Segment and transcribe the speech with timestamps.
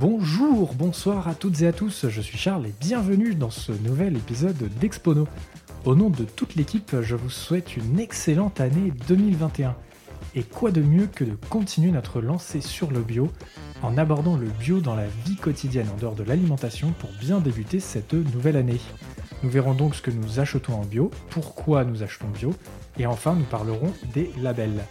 [0.00, 4.16] Bonjour, bonsoir à toutes et à tous, je suis Charles et bienvenue dans ce nouvel
[4.16, 5.28] épisode d'Expono.
[5.84, 9.76] Au nom de toute l'équipe, je vous souhaite une excellente année 2021.
[10.34, 13.30] Et quoi de mieux que de continuer notre lancée sur le bio
[13.82, 17.78] en abordant le bio dans la vie quotidienne en dehors de l'alimentation pour bien débuter
[17.78, 18.80] cette nouvelle année.
[19.42, 22.54] Nous verrons donc ce que nous achetons en bio, pourquoi nous achetons bio,
[22.98, 24.82] et enfin nous parlerons des labels.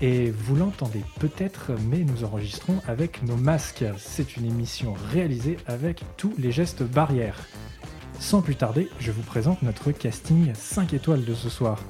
[0.00, 3.84] Et vous l'entendez peut-être, mais nous enregistrons avec nos masques.
[3.98, 7.38] C'est une émission réalisée avec tous les gestes barrières.
[8.20, 11.82] Sans plus tarder, je vous présente notre casting 5 étoiles de ce soir.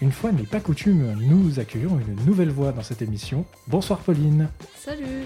[0.00, 3.44] Une fois n'est pas coutume, nous accueillons une nouvelle voix dans cette émission.
[3.66, 4.48] Bonsoir Pauline.
[4.78, 5.24] Salut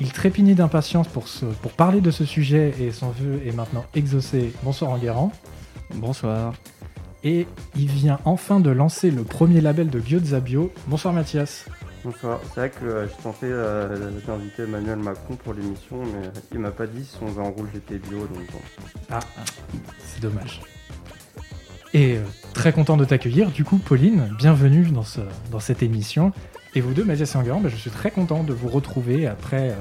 [0.00, 3.84] Il trépignait d'impatience pour, ce- pour parler de ce sujet et son vœu est maintenant
[3.94, 4.52] exaucé.
[4.62, 5.32] Bonsoir Enguerrand.
[5.94, 6.52] Bonsoir.
[7.24, 10.70] Et il vient enfin de lancer le premier label de Gyoza Bio.
[10.88, 11.64] Bonsoir Mathias.
[12.04, 12.38] Bonsoir.
[12.48, 16.70] C'est vrai que euh, j'ai tenté euh, d'inviter Emmanuel Macron pour l'émission, mais il m'a
[16.70, 18.58] pas dit si son vin rouge était bio, donc bon.
[19.10, 19.20] Ah,
[20.04, 20.60] c'est dommage.
[21.94, 23.50] Et euh, très content de t'accueillir.
[23.50, 25.20] Du coup, Pauline, bienvenue dans, ce,
[25.50, 26.32] dans cette émission.
[26.74, 29.70] Et vous deux, Mathias et Enguerrand, bah, je suis très content de vous retrouver après
[29.70, 29.76] euh,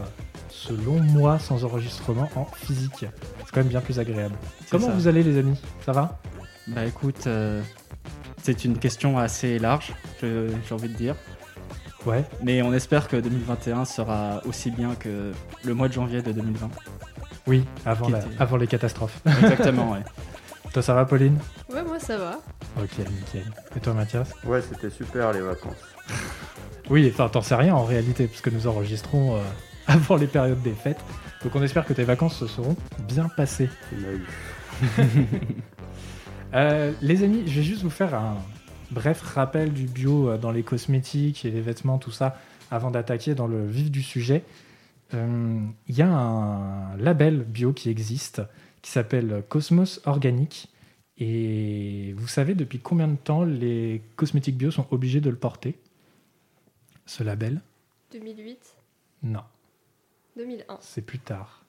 [0.49, 3.05] ce long mois sans enregistrement en physique.
[3.39, 4.35] C'est quand même bien plus agréable.
[4.71, 4.93] Comment ça.
[4.93, 5.59] vous allez les amis?
[5.85, 6.21] Ça va?
[6.67, 7.61] Bah écoute, euh,
[8.41, 11.15] c'est une question assez large, je- j'ai envie de dire.
[12.05, 12.23] Ouais.
[12.41, 15.31] Mais on espère que 2021 sera aussi bien que
[15.63, 16.69] le mois de janvier de 2020.
[17.47, 19.19] Oui, avant, Qui la- était- avant les catastrophes.
[19.41, 20.03] Exactement, ouais.
[20.73, 21.37] Toi, ça va, Pauline?
[21.71, 22.39] Ouais, moi ça va.
[22.81, 23.45] Ok, nickel.
[23.75, 24.29] Et toi, Mathias?
[24.43, 25.75] Ouais, c'était super les vacances.
[26.89, 29.39] Oui, enfin, t'en sais rien en réalité, puisque nous enregistrons euh,
[29.87, 30.99] avant les périodes des fêtes.
[31.41, 32.75] Donc, on espère que tes vacances se seront
[33.07, 33.69] bien passées.
[36.53, 38.37] Euh, les amis, je vais juste vous faire un
[38.91, 43.33] bref rappel du bio euh, dans les cosmétiques et les vêtements, tout ça, avant d'attaquer
[43.33, 44.43] dans le vif du sujet.
[45.13, 48.41] Euh, Il y a un label bio qui existe,
[48.81, 50.69] qui s'appelle Cosmos Organique.
[51.17, 55.75] Et vous savez depuis combien de temps les cosmétiques bio sont obligés de le porter
[57.05, 57.61] Ce label?
[58.11, 58.59] 2008,
[59.23, 59.43] Non,
[60.37, 61.63] 2001, c'est plus tard.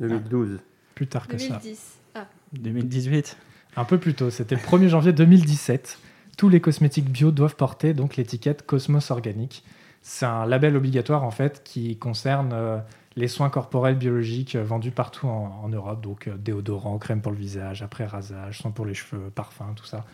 [0.00, 0.60] 2012.
[0.94, 1.58] Plus tard que ça.
[1.58, 1.98] 2010.
[2.14, 3.36] Ah, 2018.
[3.76, 5.98] Un peu plus tôt, c'était le 1er janvier 2017.
[6.36, 9.64] Tous les cosmétiques bio doivent porter donc l'étiquette Cosmos Organique.
[10.02, 12.78] C'est un label obligatoire en fait qui concerne euh,
[13.16, 17.38] les soins corporels biologiques euh, vendus partout en, Europe, donc euh, déodorant, crème pour le
[17.38, 20.04] visage, après rasage, soins pour les cheveux, parfum, tout ça.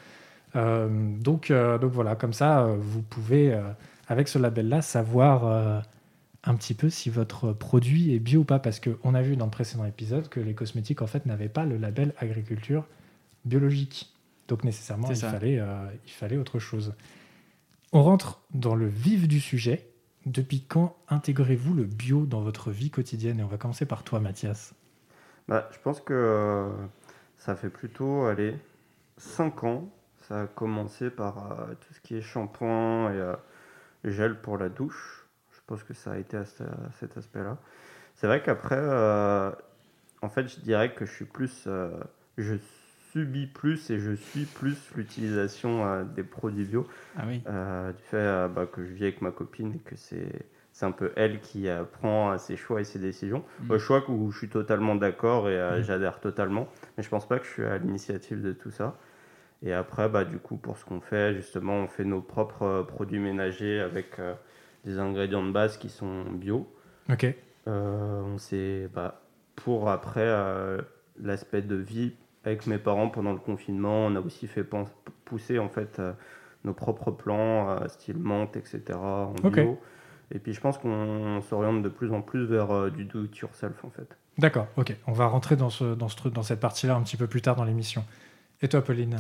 [0.57, 0.89] Euh,
[1.19, 3.57] donc, donc voilà, comme ça, vous pouvez,
[4.09, 5.85] avec ce label-là, savoir
[6.43, 9.45] un petit peu si votre produit est bio ou pas, parce qu'on a vu dans
[9.45, 12.85] le précédent épisode que les cosmétiques en fait n'avaient pas le label agriculture
[13.45, 14.13] biologique.
[14.49, 16.95] Donc nécessairement, il fallait, euh, il fallait autre chose.
[17.93, 19.87] On rentre dans le vif du sujet.
[20.27, 23.41] Depuis quand intégrez-vous le bio dans votre vie quotidienne?
[23.41, 24.75] Et on va commencer par toi, Mathias.
[25.49, 26.69] Bah, je pense que euh,
[27.39, 28.57] ça fait plutôt, allez,
[29.17, 29.89] 5 ans.
[30.29, 33.35] Ça a commencé par euh, tout ce qui est shampoing et euh,
[34.05, 35.27] gel pour la douche.
[35.53, 37.59] Je pense que ça a été à, ce- à cet aspect-là.
[38.17, 39.51] C'est vrai qu'après, euh,
[40.23, 41.65] en fait, je dirais que je suis plus.
[41.67, 41.91] euh,
[42.39, 42.55] je
[43.13, 46.87] subis plus et je suis plus l'utilisation euh, des produits bio.
[47.17, 47.43] Ah oui.
[47.47, 50.87] Euh, du fait euh, bah, que je vis avec ma copine et que c'est c'est
[50.87, 53.45] un peu elle qui prend ses choix et ses décisions.
[53.69, 53.77] Mm.
[53.79, 55.83] Choix où je suis totalement d'accord et Mm.
[55.83, 58.97] j'adhère totalement, mais je pense pas que je suis à l'initiative de tout ça.
[59.63, 63.19] Et après, bah, du coup, pour ce qu'on fait, justement, on fait nos propres produits
[63.19, 64.19] ménagers avec
[64.85, 66.73] des ingrédients de base qui sont bio.
[67.11, 67.27] Ok.
[67.67, 69.21] On s'est bah,
[69.57, 70.33] pour après
[71.21, 74.65] l'aspect de vie avec mes parents pendant le confinement, on a aussi fait
[75.25, 76.13] pousser en fait euh,
[76.65, 78.83] nos propres plans, euh, style menthe, etc.
[78.95, 79.79] en bio.
[80.33, 83.37] Et puis je pense qu'on s'oriente de plus en plus vers euh, du do it
[83.39, 84.17] yourself en fait.
[84.39, 84.95] D'accord, ok.
[85.07, 87.43] On va rentrer dans, ce, dans, ce truc, dans cette partie-là un petit peu plus
[87.43, 88.05] tard dans l'émission.
[88.63, 89.17] Et toi, Pauline?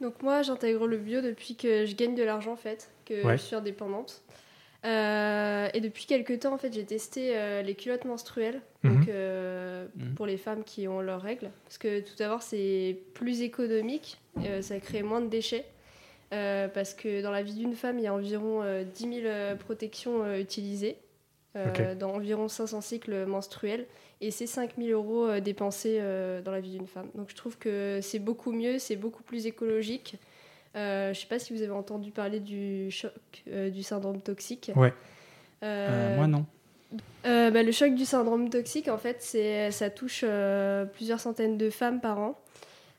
[0.00, 3.36] Donc moi j'intègre le bio depuis que je gagne de l'argent en fait, que Ouais.
[3.36, 4.22] je suis indépendante.
[4.84, 8.94] Euh, et depuis quelques temps en fait j'ai testé euh, les culottes menstruelles Mhm.
[8.98, 10.14] donc, euh, Mhm.
[10.14, 11.50] pour les femmes qui ont leurs règles.
[11.64, 15.64] Parce que tout d'abord c'est plus économique, euh, ça crée moins de déchets.
[16.32, 19.26] Euh, parce que dans la vie d'une femme, il y a environ euh, 10 000
[19.26, 20.96] euh, protections euh, utilisées
[21.56, 23.86] euh, dans environ 500 cycles menstruels.
[24.20, 27.08] Et c'est 5 000 euros euh, dépensés euh, dans la vie d'une femme.
[27.14, 30.16] Donc je trouve que c'est beaucoup mieux, c'est beaucoup plus écologique.
[30.76, 33.12] Euh, je ne sais pas si vous avez entendu parler du choc
[33.48, 34.72] euh, du syndrome toxique.
[34.74, 34.92] Ouais.
[35.62, 36.44] Euh, moi non.
[37.26, 41.56] Euh, bah, le choc du syndrome toxique, en fait, c'est, ça touche euh, plusieurs centaines
[41.56, 42.38] de femmes par an.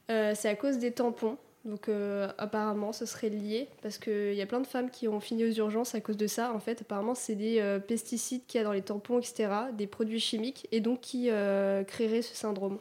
[0.09, 1.37] Euh, c'est à cause des tampons.
[1.63, 5.19] Donc euh, apparemment, ce serait lié parce qu'il y a plein de femmes qui ont
[5.19, 6.53] fini aux urgences à cause de ça.
[6.53, 9.87] En fait, apparemment, c'est des euh, pesticides qu'il y a dans les tampons, etc., des
[9.87, 12.77] produits chimiques, et donc qui euh, créeraient ce syndrome.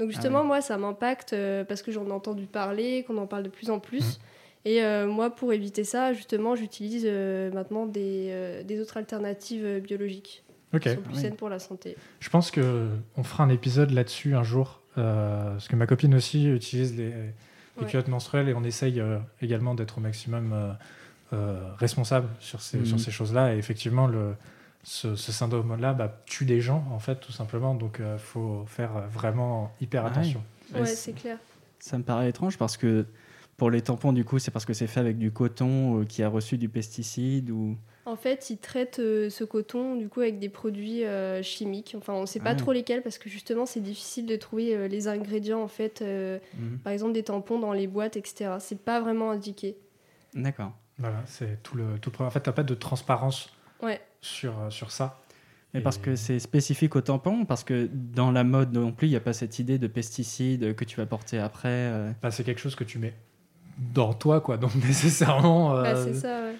[0.00, 0.46] Donc justement, oui.
[0.48, 3.70] moi, ça m'impacte euh, parce que j'en ai entendu parler, qu'on en parle de plus
[3.70, 4.18] en plus.
[4.64, 9.64] Et euh, moi, pour éviter ça, justement, j'utilise euh, maintenant des, euh, des autres alternatives
[9.64, 10.42] euh, biologiques
[10.74, 10.80] Ok.
[10.82, 11.20] qui sont plus oui.
[11.20, 11.96] saines pour la santé.
[12.20, 14.80] Je pense que on fera un épisode là-dessus un jour.
[14.98, 17.32] euh, parce que ma copine aussi utilise les, les
[17.80, 17.86] Ouais.
[17.86, 20.72] culottes menstruelles et on essaye euh, également d'être au maximum euh,
[21.32, 23.54] euh, responsable sur ces, sur ces choses-là.
[23.54, 24.34] Et effectivement, le,
[24.82, 27.74] ce, ce syndrome-là bah, tue des gens, en fait, tout simplement.
[27.74, 30.12] Donc, il faut faire vraiment hyper Ah oui.
[30.18, 30.42] attention.
[30.74, 31.38] Ouais, Ouais, c'est- clair.
[31.78, 33.06] Ça me paraît étrange parce que
[33.56, 36.22] pour les tampons, du coup, c'est parce que c'est fait avec du coton euh, qui
[36.22, 37.76] a reçu du pesticide ou.
[38.06, 41.94] En fait, ils traitent euh, ce coton du coup avec des produits euh, chimiques.
[41.96, 42.58] Enfin, on ne sait pas Ah ouais.
[42.58, 46.00] trop lesquels parce que justement, c'est difficile de trouver euh, les ingrédients en fait.
[46.02, 46.78] euh, Mhm.
[46.78, 48.52] par exemple, des tampons dans les boîtes, etc.
[48.58, 49.76] C'est pas vraiment indiqué.
[50.34, 50.72] D'accord.
[50.98, 52.28] Voilà, c'est tout le, tout le problème.
[52.28, 53.50] En fait, tu n'as pas de transparence
[53.82, 54.00] Ouais.
[54.20, 55.20] Sur, euh, sur ça.
[55.72, 59.10] Mais parce que c'est spécifique au tampon, parce que dans la mode non plus, il
[59.10, 61.68] n'y a pas cette idée de pesticides que tu vas porter après.
[61.68, 62.10] euh.
[62.22, 63.14] Bah, c'est quelque chose que tu mets
[63.94, 64.56] dans toi, quoi.
[64.56, 66.56] Donc, nécessairement, euh, Bah, c'est ça, ouais.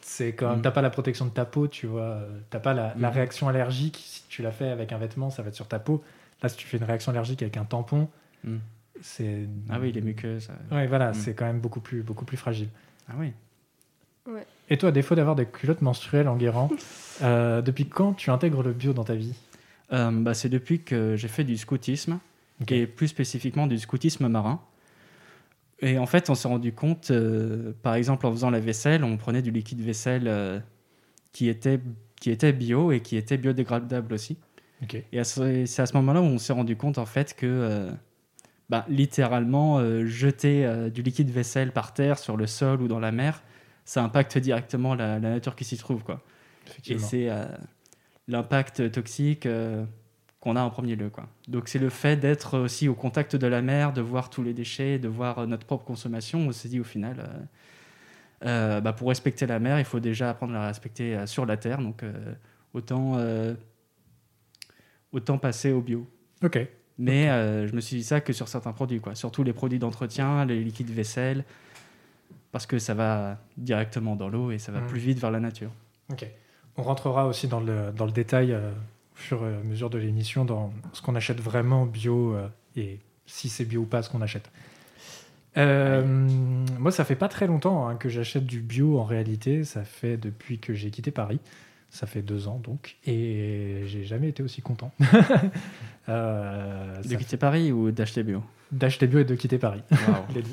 [0.00, 0.62] c'est quand même, Mm.
[0.62, 2.02] t'as pas la protection de ta peau, tu vois.
[2.02, 3.14] euh, T'as pas la, la Mm.
[3.14, 4.00] réaction allergique.
[4.06, 6.04] Si tu l'as fait avec un vêtement, ça va être sur ta peau.
[6.40, 8.08] Là, si tu fais une réaction allergique avec un tampon,
[8.44, 8.58] Mm.
[9.00, 9.48] c'est.
[9.70, 10.48] Ah oui, les muqueuses.
[10.70, 11.14] Ouais, voilà, Mm.
[11.14, 12.68] c'est quand même beaucoup plus, beaucoup plus fragile.
[13.08, 13.32] Ah oui.
[14.72, 16.70] Et toi, à défaut d'avoir des culottes menstruelles en guérant,
[17.20, 19.34] euh, depuis quand tu intègres le bio dans ta vie?
[19.92, 22.20] Euh, bah, c'est depuis que j'ai fait du scoutisme,
[22.62, 22.72] Ok.
[22.72, 24.62] et plus spécifiquement du scoutisme marin.
[25.80, 29.18] Et en fait, on s'est rendu compte, euh, par exemple, en faisant la vaisselle, on
[29.18, 30.62] prenait du liquide vaisselle
[31.32, 31.78] qui, était,
[32.18, 34.38] qui était bio et qui était biodégradable aussi.
[35.12, 37.90] Et c'est à ce moment-là où on s'est rendu compte en fait que,
[38.70, 43.42] bah, littéralement, jeter du liquide vaisselle par terre, sur le sol ou dans la mer,
[43.84, 46.02] ça impacte directement la, la nature qui s'y trouve.
[46.02, 46.22] Quoi.
[46.86, 47.44] Et c'est euh,
[48.28, 49.84] l'impact toxique euh,
[50.40, 51.10] qu'on a en premier lieu.
[51.10, 51.28] Quoi.
[51.48, 54.54] Donc c'est le fait d'être aussi au contact de la mer, de voir tous les
[54.54, 56.40] déchets, de voir euh, notre propre consommation.
[56.40, 57.28] On s'est dit au final,
[58.44, 61.56] euh, bah, pour respecter la mer, il faut déjà apprendre à la respecter sur la
[61.56, 61.78] terre.
[61.78, 62.04] Donc
[62.74, 63.18] autant,
[65.12, 66.08] autant passer au bio.
[66.42, 66.58] Ok.
[66.98, 67.26] Mais
[67.66, 69.14] je me suis dit ça que sur certains produits, quoi.
[69.14, 71.44] surtout les produits d'entretien, les liquides vaisselle,
[72.52, 74.86] parce que ça va directement dans l'eau et ça va Mhm.
[74.86, 75.70] plus vite vers la nature.
[76.10, 76.26] Ok.
[76.76, 79.98] On rentrera aussi dans le, dans le détail euh, au fur et à mesure de
[79.98, 82.46] l'émission dans ce qu'on achète vraiment bio euh,
[82.76, 84.50] et si c'est bio ou pas ce qu'on achète.
[85.58, 86.02] Euh,
[86.78, 89.64] moi, ça fait pas très longtemps hein, que j'achète du bio en réalité.
[89.64, 91.40] Ça fait depuis que j'ai quitté Paris.
[91.90, 92.96] Ça fait deux ans donc.
[93.06, 94.92] Et j'ai jamais été aussi content.
[96.08, 98.42] De quitter Paris ou d'acheter bio?
[98.70, 99.82] D'acheter bio et de quitter Paris.
[100.34, 100.50] Les deux.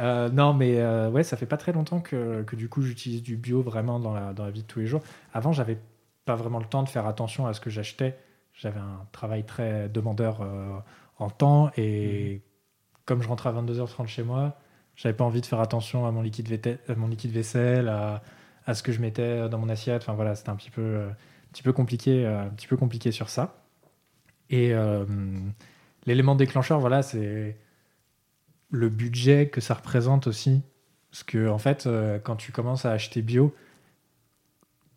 [0.00, 3.22] Euh, non, mais euh, ouais, ça fait pas très longtemps que, que du coup j'utilise
[3.22, 5.02] du bio vraiment dans la, dans la vie de tous les jours.
[5.34, 5.78] Avant, j'avais
[6.24, 8.18] pas vraiment le temps de faire attention à ce que j'achetais.
[8.54, 10.78] J'avais un travail très demandeur euh,
[11.18, 12.42] en temps et
[13.06, 14.58] comme je rentrais à 22h30 chez moi,
[14.96, 18.22] j'avais pas envie de faire attention à mon liquide, véte- à mon liquide vaisselle, à,
[18.66, 20.02] à ce que je mettais dans mon assiette.
[20.02, 23.28] Enfin voilà, c'était un petit peu, un petit peu compliqué, un petit peu compliqué sur
[23.30, 23.56] ça.
[24.50, 24.74] Et
[26.06, 27.56] l'élément déclencheur, voilà, c'est
[28.70, 30.62] le budget que ça représente aussi.
[31.10, 33.54] Parce que, en fait, euh, quand tu commences à acheter bio,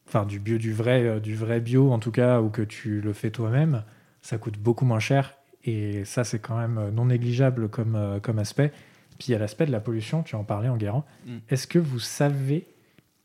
[0.07, 3.01] enfin du bio, du vrai, euh, du vrai bio en tout cas, ou que tu
[3.01, 3.83] le fais toi-même,
[4.21, 5.35] ça coûte beaucoup moins cher.
[5.63, 8.71] Et ça, c'est quand même non négligeable comme, euh, comme aspect.
[9.17, 11.05] Puis il y a l'aspect de la pollution, tu en parlais en guérant.
[11.25, 11.37] Mm.
[11.49, 12.67] Est-ce que vous savez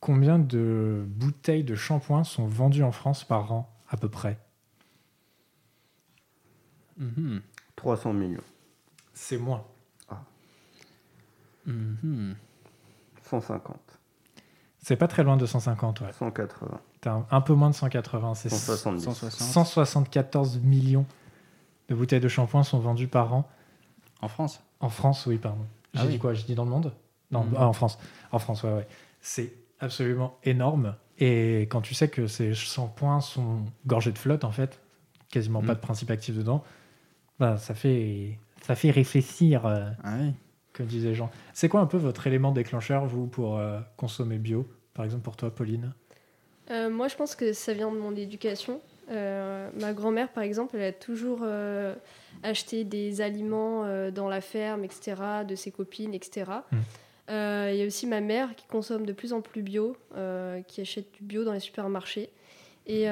[0.00, 4.38] combien de bouteilles de shampoing sont vendues en France par an, à peu près?
[7.76, 8.42] 300 millions.
[9.14, 9.64] C'est moins.
[11.68, 12.34] Mhm.
[13.24, 13.76] 150.
[14.78, 16.12] C'est pas très loin de 150, ouais.
[16.12, 16.80] 180.
[17.00, 19.04] T'as un, un peu moins de 180, c'est 170.
[19.04, 19.48] 160.
[19.48, 21.04] 174 millions
[21.88, 23.48] de bouteilles de shampoing sont vendues par an.
[24.22, 24.60] En France?
[24.80, 25.64] En France, oui, pardon.
[25.94, 26.18] J'ai Ah dit oui.
[26.18, 26.34] quoi?
[26.34, 26.92] J'ai dit dans le monde?
[27.30, 27.54] Non, Mhm.
[27.58, 27.98] ah, en France.
[28.32, 28.88] En France, ouais, ouais.
[29.20, 30.94] C'est absolument énorme.
[31.18, 34.80] Et quand tu sais que ces shampoings sont gorgés de flotte, en fait,
[35.30, 35.66] quasiment Mhm.
[35.66, 36.64] pas de principe actif dedans,
[37.38, 40.32] bah, ça fait, ça fait réfléchir, euh, Ah oui.
[40.78, 41.30] Comme les gens.
[41.52, 45.36] C'est quoi un peu votre élément déclencheur, vous, pour euh, consommer bio Par exemple, pour
[45.36, 45.92] toi, Pauline?
[46.70, 48.80] Euh, moi, je pense que ça vient de mon éducation.
[49.10, 51.44] Euh, ma grand-mère, par exemple, elle a toujours
[52.42, 55.14] acheté des aliments dans la ferme, etc.,
[55.46, 56.50] de ses copines, etc.
[56.70, 56.76] Mm.
[57.30, 59.96] Euh, Il y a aussi ma mère qui consomme de plus en plus bio,
[60.68, 62.30] qui achète du bio dans les supermarchés.
[62.86, 63.06] Et,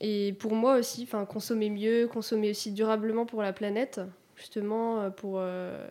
[0.00, 4.00] et pour moi aussi, consommer mieux, consommer aussi durablement pour la planète,
[4.36, 5.86] justement, euh, pour, euh,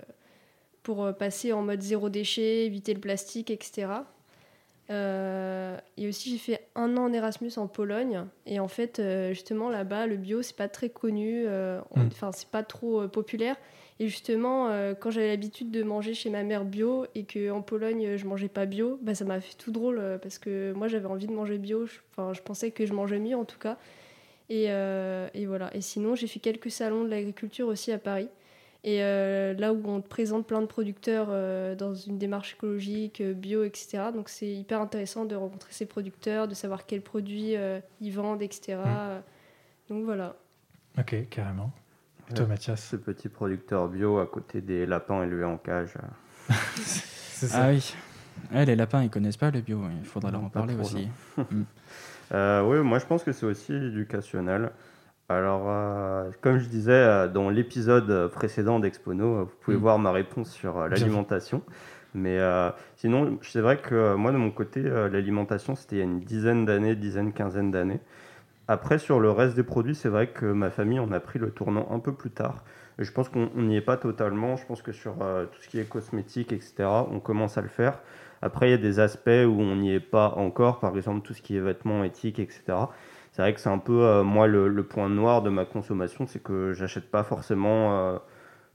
[0.83, 3.87] pour passer en mode zéro déchet, éviter le plastique, etc.
[4.91, 8.25] Euh, et aussi, j'ai fait un an en Erasmus en Pologne.
[8.45, 11.43] Et en fait, euh, justement, là-bas, le bio, c'est pas très connu.
[11.47, 12.07] euh, on- Mm.
[12.07, 13.55] Enfin, c'est pas trop euh, populaire.
[13.99, 18.05] Et justement, euh, quand j'avais l'habitude de manger chez ma mère bio et qu'en Pologne,
[18.05, 20.87] euh, je mangeais pas bio, bah, ça m'a fait tout drôle euh, parce que moi,
[20.87, 21.85] j'avais envie de manger bio.
[22.11, 23.77] Enfin, je pensais que je mangeais mieux en tout cas.
[24.49, 25.75] Et, euh, et voilà.
[25.75, 28.29] Et sinon, j'ai fait quelques salons de l'agriculture aussi à Paris.
[28.87, 33.19] Et euh, là où on te présente plein de producteurs euh, dans une démarche écologique,
[33.19, 34.03] euh, bio, etc.
[34.13, 38.43] Donc c'est hyper intéressant de rencontrer ces producteurs, de savoir quels produits euh, ils vendent,
[38.43, 38.77] etc.
[39.89, 40.35] Donc voilà.
[40.99, 41.71] Ok, carrément.
[42.29, 42.49] Et toi, Ouais.
[42.51, 45.95] Mathias Ce petit producteur bio à côté des lapins élevés en cage.
[46.75, 47.63] C'est ça.
[47.65, 47.91] Ah oui.
[48.53, 49.81] Ouais, les lapins, ils connaissent pas le bio.
[49.99, 51.07] Il faudra leur en parler trop, aussi.
[52.33, 54.71] Euh, oui, moi je pense que c'est aussi éducationnel.
[55.27, 59.79] Alors, euh, comme je disais euh, dans l'épisode précédent d'Expono, euh, vous pouvez Mm.
[59.79, 61.61] voir ma réponse sur l'alimentation.
[62.13, 62.39] Mais
[62.95, 66.63] sinon, c'est vrai que moi de mon côté, l'alimentation c'était il y a une dizaine
[66.65, 67.99] d'années, dizaine, quinzaine d'années.
[68.69, 71.51] Après, sur le reste des produits, c'est vrai que ma famille en a pris le
[71.51, 72.63] tournant un peu plus tard.
[72.99, 74.55] Et je pense qu'on on n'y est pas totalement.
[74.55, 77.99] Je pense que sur tout ce qui est cosmétique, etc., on commence à le faire.
[78.45, 81.33] Après, il y a des aspects où on n'y est pas encore, par exemple tout
[81.33, 82.77] ce qui est vêtements éthiques, etc.
[83.31, 86.27] C'est vrai que c'est un peu, euh, moi, le, le point noir de ma consommation,
[86.27, 88.17] c'est que j'achète pas forcément euh,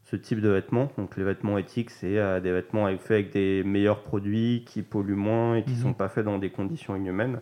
[0.03, 0.91] ce type de vêtements.
[0.99, 5.15] Donc les vêtements éthiques, c'est euh, des vêtements faits avec des meilleurs produits, qui polluent
[5.15, 5.77] moins et qui Mhm.
[5.83, 7.41] sont pas faits dans des conditions inhumaines.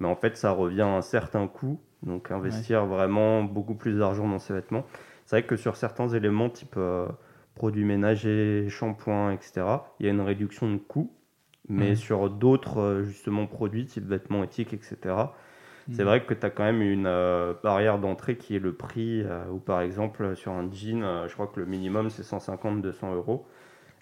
[0.00, 1.78] Mais en fait, ça revient à un certain coût.
[2.02, 4.84] Donc investir vraiment beaucoup plus d'argent dans ces vêtements.
[5.26, 6.78] C'est vrai que sur certains éléments, type
[7.54, 9.66] produits ménagers, shampoing, etc.,
[10.00, 11.10] il y a une réduction de coût.
[11.68, 14.96] Mais sur d'autres, euh, justement, produits, type vêtements éthiques, etc.,
[15.92, 16.06] c'est Mm.
[16.06, 19.44] vrai que tu as quand même une euh, barrière d'entrée qui est le prix, euh,
[19.52, 23.46] ou par exemple, sur un jean, euh, je crois que le minimum c'est 150-200 euros.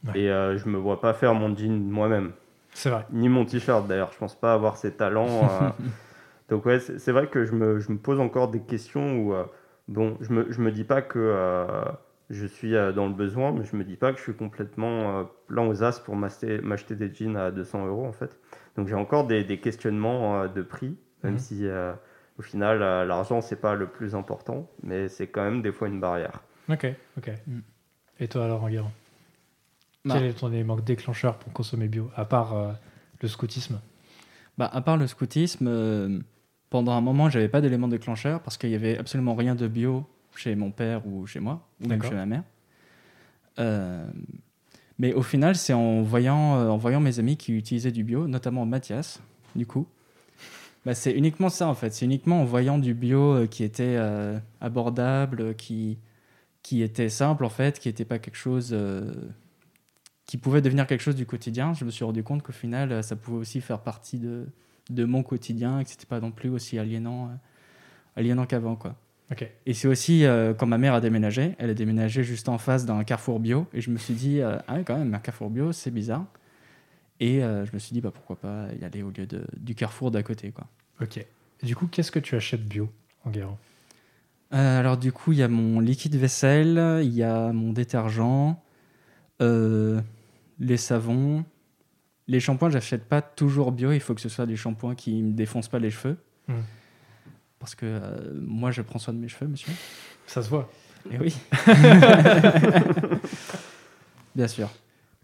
[0.06, 0.18] Ouais.
[0.20, 2.32] Et je me vois pas faire mon jean moi-même,
[2.72, 3.06] C'est vrai.
[3.10, 4.12] ni mon t-shirt d'ailleurs.
[4.12, 5.48] Je pense pas avoir ces talents.
[6.50, 9.34] Donc, ouais, c'est vrai que je me, je me pose encore des questions où,
[9.88, 11.18] bon, je me, je me dis pas que
[12.34, 15.20] je suis euh, dans le besoin, mais je me dis pas que je suis complètement
[15.20, 16.60] euh, plein aux as pour m'acheter
[16.96, 18.38] des jeans à 200 euros en fait.
[18.76, 21.38] Donc, j'ai encore des, des questionnements euh, de prix, même Mhm.
[21.38, 21.92] si euh,
[22.38, 26.00] au final, l'argent c'est pas le plus important, mais c'est quand même des fois une
[26.00, 26.42] barrière.
[26.68, 26.86] Ok,
[27.18, 27.30] ok.
[27.46, 27.58] Mm.
[28.20, 28.90] Et toi, alors, Enguerrand
[30.04, 30.14] Bah.
[30.16, 32.72] Quel est ton élément déclencheur pour consommer bio, à part euh,
[33.20, 33.80] le scoutisme?
[34.58, 36.18] Bah, à part le scoutisme, euh,
[36.70, 40.04] pendant un moment, j'avais pas d'élément déclencheur parce qu'il y avait absolument rien de bio
[40.36, 42.42] chez mon père ou chez moi, ou même chez ma mère.
[43.58, 44.06] Euh,
[44.98, 48.26] mais au final, c'est en voyant, euh, en voyant mes amis qui utilisaient du bio,
[48.26, 49.20] notamment Mathias,
[49.56, 49.86] du coup.
[50.84, 51.94] Bah, c'est uniquement ça en fait.
[51.94, 53.98] C'est uniquement en voyant du bio euh, qui était
[54.60, 55.98] abordable, qui,
[56.62, 58.76] qui était simple en fait, qui n'était pas quelque chose
[60.26, 61.74] qui pouvait devenir quelque chose du quotidien.
[61.74, 64.46] Je me suis rendu compte qu'au final, ça pouvait aussi faire partie de,
[64.90, 67.30] de mon quotidien et que c'était pas non plus aussi aliénant,
[68.16, 68.96] aliénant qu'avant quoi.
[69.66, 72.86] Et c'est aussi euh, quand ma mère a déménagé, elle a déménagé juste en face
[72.86, 75.50] d'un carrefour bio et je me suis dit euh, ah ouais, quand même un carrefour
[75.50, 76.24] bio c'est bizarre.
[77.20, 79.74] Et euh, je me suis dit bah pourquoi pas y aller au lieu de, du
[79.74, 80.66] carrefour d'à côté quoi.
[81.00, 81.16] Ok.
[81.16, 81.26] Et
[81.66, 82.90] du coup, qu'est-ce que tu achètes bio,
[83.24, 83.58] Enguerrand?
[84.52, 88.56] Euh, alors du coup, il y a mon liquide vaisselle, il y a mon détergent,
[89.40, 91.44] les savons,
[92.28, 92.70] les shampoings.
[92.70, 93.90] J'achète pas toujours bio.
[93.90, 96.60] Il faut que ce soit des shampoings qui me défoncent pas les cheveux, Hmm.
[97.64, 99.72] Parce que euh, moi, je prends soin de mes cheveux, monsieur.
[100.26, 100.70] Ça se voit.
[101.10, 101.36] Et oui.
[104.34, 104.68] Bien sûr.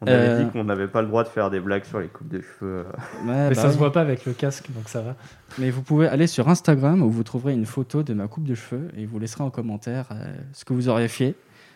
[0.02, 0.44] On avait Euh.
[0.44, 2.84] dit qu'on n'avait pas le droit de faire des blagues sur les coupes de cheveux.
[2.86, 2.92] euh.
[3.26, 3.78] Ouais, Mais bah ça se oui.
[3.78, 5.14] voit pas avec le casque, donc ça va.
[5.58, 8.54] Mais vous pouvez aller sur Instagram où vous trouverez une photo de ma coupe de
[8.54, 11.34] cheveux et vous laisserez en commentaire euh, ce que vous auriez fait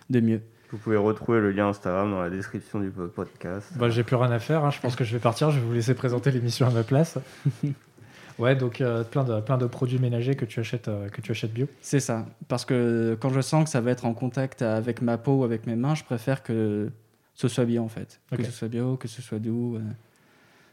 [0.09, 0.40] de mieux.
[0.71, 3.71] Vous pouvez retrouver le lien Instagram dans la description du podcast.
[3.76, 4.64] Bah, j'ai plus rien à faire.
[4.64, 4.71] hein.
[4.71, 5.50] Je pense que je vais partir.
[5.50, 7.18] Je vais vous laisser présenter l'émission à ma place.
[8.38, 11.31] ouais, donc euh, plein, de, plein de produits ménagers que tu achètes, euh, que tu
[11.33, 11.67] achètes bio.
[11.81, 12.26] C'est ça.
[12.49, 15.45] Parce que quand je sens que ça va être en contact avec ma peau ou
[15.45, 16.91] avec mes mains, je préfère que
[17.35, 18.21] ce soit bien en fait.
[18.31, 19.76] Que ce soit bio, que ce soit doux.
[19.76, 19.81] euh.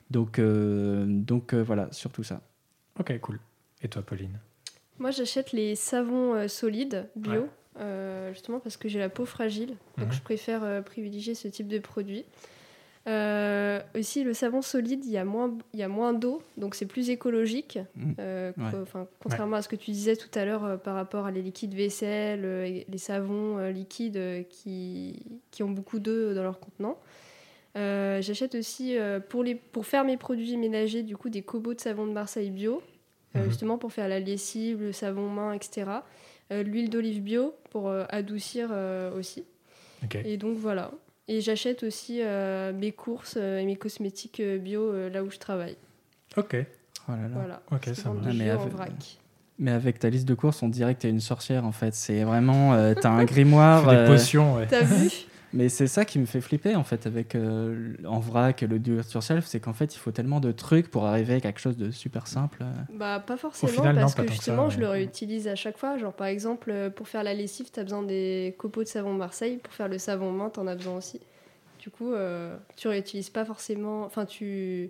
[0.10, 2.42] Donc, euh, donc euh, voilà, surtout ça.
[3.00, 3.40] Ok, cool.
[3.82, 4.38] Et toi, Pauline?
[5.00, 7.48] Moi, j'achète les savons euh, solides bio, Ouais.
[7.80, 9.76] euh, justement parce que j'ai la peau fragile.
[9.98, 10.14] Donc, Mhm.
[10.14, 12.26] je préfère euh, privilégier ce type de produit.
[13.08, 16.76] Euh, aussi, le savon solide, il y a moins, il y a moins d'eau, donc
[16.76, 17.80] c'est plus écologique.
[17.96, 18.12] Mm.
[18.20, 18.72] Euh, Ouais.
[18.72, 21.32] co- enfin, contrairement à ce que tu disais tout à l'heure euh, par rapport à
[21.32, 22.42] les liquides vaisselle,
[22.88, 26.98] les savons liquides qui, qui ont beaucoup d'eau dans leur contenant.
[27.76, 28.96] J'achète aussi
[29.30, 32.52] pour, les, pour faire mes produits ménagers du coup des cobots de savon de Marseille
[32.52, 32.82] bio,
[33.34, 33.44] Mhm.
[33.46, 35.90] justement pour faire la lessive, le savon main, etc.
[36.52, 38.72] L'huile d'olive bio pour adoucir
[39.18, 39.46] aussi.
[40.26, 40.92] Et donc voilà.
[41.28, 45.32] Et j'achète aussi euh, mes courses euh, et mes cosmétiques euh, bio euh, là où
[45.32, 45.78] je travaille.
[46.38, 46.56] Ok.
[47.08, 47.28] Oh là là.
[47.34, 47.62] Voilà.
[47.72, 48.92] Ok, Je ça Ah, mais en vrac.
[49.60, 51.94] Mais avec ta liste de courses, on dirait que t'es une sorcière en fait.
[51.94, 52.74] C'est vraiment.
[52.74, 53.88] euh, T'as un grimoire.
[53.90, 54.68] Des potions, ouais.
[54.68, 55.10] T'as vu?
[55.54, 59.00] Mais c'est ça qui me fait flipper en fait avec euh, en vrac le do
[59.00, 61.76] it yourself, c'est qu'en fait il faut tellement de trucs pour arriver à quelque chose
[61.76, 62.64] de super simple.
[62.94, 64.84] Bah pas forcément final, non, parce pas que ça, justement je ouais.
[64.84, 65.98] le réutilise à chaque fois.
[65.98, 69.58] Genre par exemple euh, pour faire la lessive t'as besoin des copeaux de savon Marseille.
[69.58, 71.20] Pour faire le savon main t'en as besoin aussi.
[71.80, 74.06] Du coup euh, tu réutilises pas forcément...
[74.06, 74.90] Enfin tu...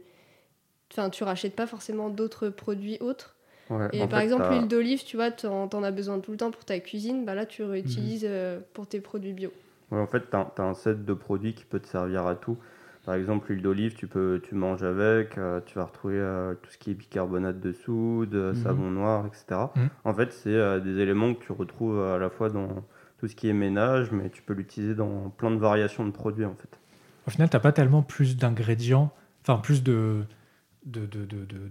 [0.91, 3.35] Enfin tu rachètes pas forcément d'autres produits autres.
[3.69, 6.31] Ouais, Et en par fait, exemple l'huile d'olive tu vois t'en t'en as besoin tout
[6.31, 7.25] le temps pour ta cuisine.
[7.25, 9.51] Bah là tu réutilises euh, pour tes produits bio.
[9.91, 12.57] En fait, tu as, un set de produits qui peut te servir à tout.
[13.05, 16.69] Par exemple, l'huile d'olive, tu peux, tu manges avec, euh, tu vas retrouver euh, tout
[16.71, 18.55] ce qui est bicarbonate de soude, euh, Mhm.
[18.63, 19.71] savon noir, etc.
[19.75, 19.89] Mhm.
[20.05, 22.85] En fait, c'est euh, des éléments que tu retrouves à la fois dans
[23.19, 26.45] tout ce qui est ménage, mais tu peux l'utiliser dans plein de variations de produits,
[26.45, 26.79] en fait.
[27.27, 30.25] Au final, t'as pas tellement plus d'ingrédients, enfin plus de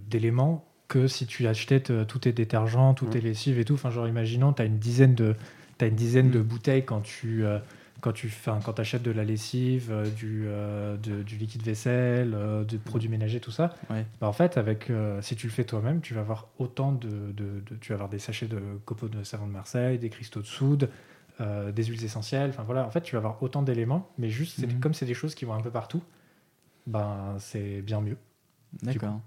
[0.09, 3.09] d'éléments que si tu achetais tous tes détergents, tous Mm.
[3.09, 3.73] tes lessives et tout.
[3.73, 5.35] Enfin, genre, imaginons, tu as une dizaine de,
[5.77, 7.43] t'as une dizaine de bouteilles quand tu,
[8.01, 12.63] quand tu quand achètes de la lessive, euh, du, euh, de- du liquide vaisselle, euh,
[12.63, 13.73] du produit ménager, tout ça.
[13.89, 14.05] Ouais.
[14.19, 17.07] Bah, en fait, avec, euh, si tu le fais toi-même, tu vas avoir autant de,
[17.07, 20.41] de- de- Tu vas avoir des sachets de copeaux de savon de Marseille, des cristaux
[20.41, 20.89] de soude.
[21.73, 24.79] des huiles essentielles, enfin voilà, en fait tu vas avoir autant d'éléments, mais juste Mhm.
[24.79, 26.03] comme c'est des choses qui vont un peu partout,
[26.85, 28.17] ben c'est bien mieux.
[28.83, 29.19] D'accord.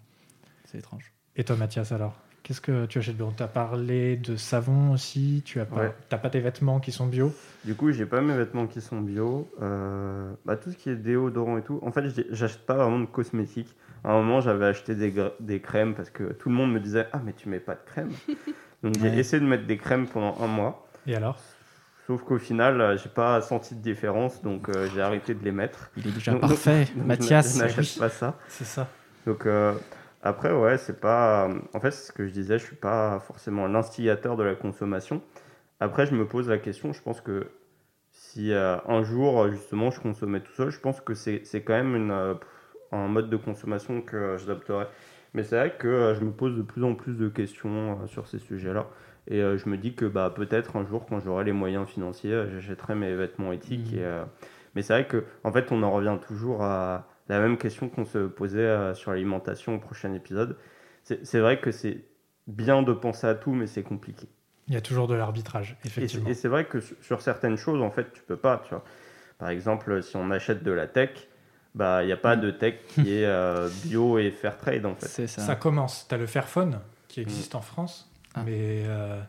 [0.65, 1.11] C'est étrange.
[1.35, 2.17] Et toi Mathias alors?
[2.45, 5.95] Qu'est-ce que tu achètes bio Tu as parlé de savon aussi, tu as pas, Ouais.
[6.11, 7.33] pas tes vêtements qui sont bio?
[7.65, 9.51] Du coup, j'ai pas mes vêtements qui sont bio.
[9.63, 11.79] Euh, bah, tout ce qui est déodorant et tout.
[11.83, 13.75] En fait, j'achète pas vraiment de cosmétiques.
[14.05, 17.07] À un moment, j'avais acheté des, des crèmes parce que tout le monde me disait
[17.15, 18.11] Ah, mais tu mets pas de crème.
[18.83, 19.17] Donc, j'ai Ouais.
[19.17, 20.87] essayé de mettre des crèmes pendant un mois.
[21.07, 21.39] Et alors?
[22.07, 24.43] Sauf qu'au final, euh, j'ai pas senti de différence.
[24.43, 25.91] Donc, euh, j'ai arrêté de les mettre.
[25.97, 26.87] Il est déjà Donc- parfait.
[26.95, 27.97] donc, Mathias, je n'achète oui.
[27.99, 28.37] pas ça.
[28.49, 28.87] C'est ça.
[29.27, 29.73] Donc, euh,
[30.25, 31.49] après, ouais, c'est pas.
[31.75, 35.23] En fait, c'est ce que je disais, je suis pas forcément l'instigateur de la consommation.
[35.81, 37.49] Après, je me pose la question, je pense que
[38.13, 41.75] si euh, un jour, justement, je consommais tout seul, je pense que c'est c'est quand
[41.75, 42.35] même une, euh,
[42.93, 44.89] un mode de consommation que euh, j'adopterais.
[45.35, 48.27] Mais c'est vrai que euh, je me pose de plus en plus de questions sur
[48.27, 48.87] ces sujets-là.
[49.27, 52.95] Et je me dis que bah, peut-être un jour, quand j'aurai les moyens financiers, j'achèterai
[52.95, 53.95] mes vêtements éthiques.
[53.95, 54.25] Et, euh,
[54.75, 58.05] Mais c'est vrai que, en fait, on en revient toujours à la même question qu'on
[58.05, 60.57] se posait euh, sur l'alimentation au prochain épisode.
[61.03, 62.05] C'est vrai que c'est
[62.47, 64.27] bien de penser à tout, mais c'est compliqué.
[64.69, 66.29] Il y a toujours de l'arbitrage, Et c'est- effectivement.
[66.31, 68.63] Et c'est vrai que sur, certaines choses, en fait, tu peux pas.
[68.65, 68.85] Tu vois.
[69.39, 71.11] Par exemple, si on achète de la tech,
[71.75, 74.95] bah il n'y a pas de tech qui est euh, bio et fair trade, en
[74.95, 75.07] fait.
[75.09, 75.43] C'est ça.
[75.43, 76.07] Ça commence.
[76.09, 78.43] Tu as le Fairphone qui existe en France, Ah.
[78.47, 79.21] mais euh,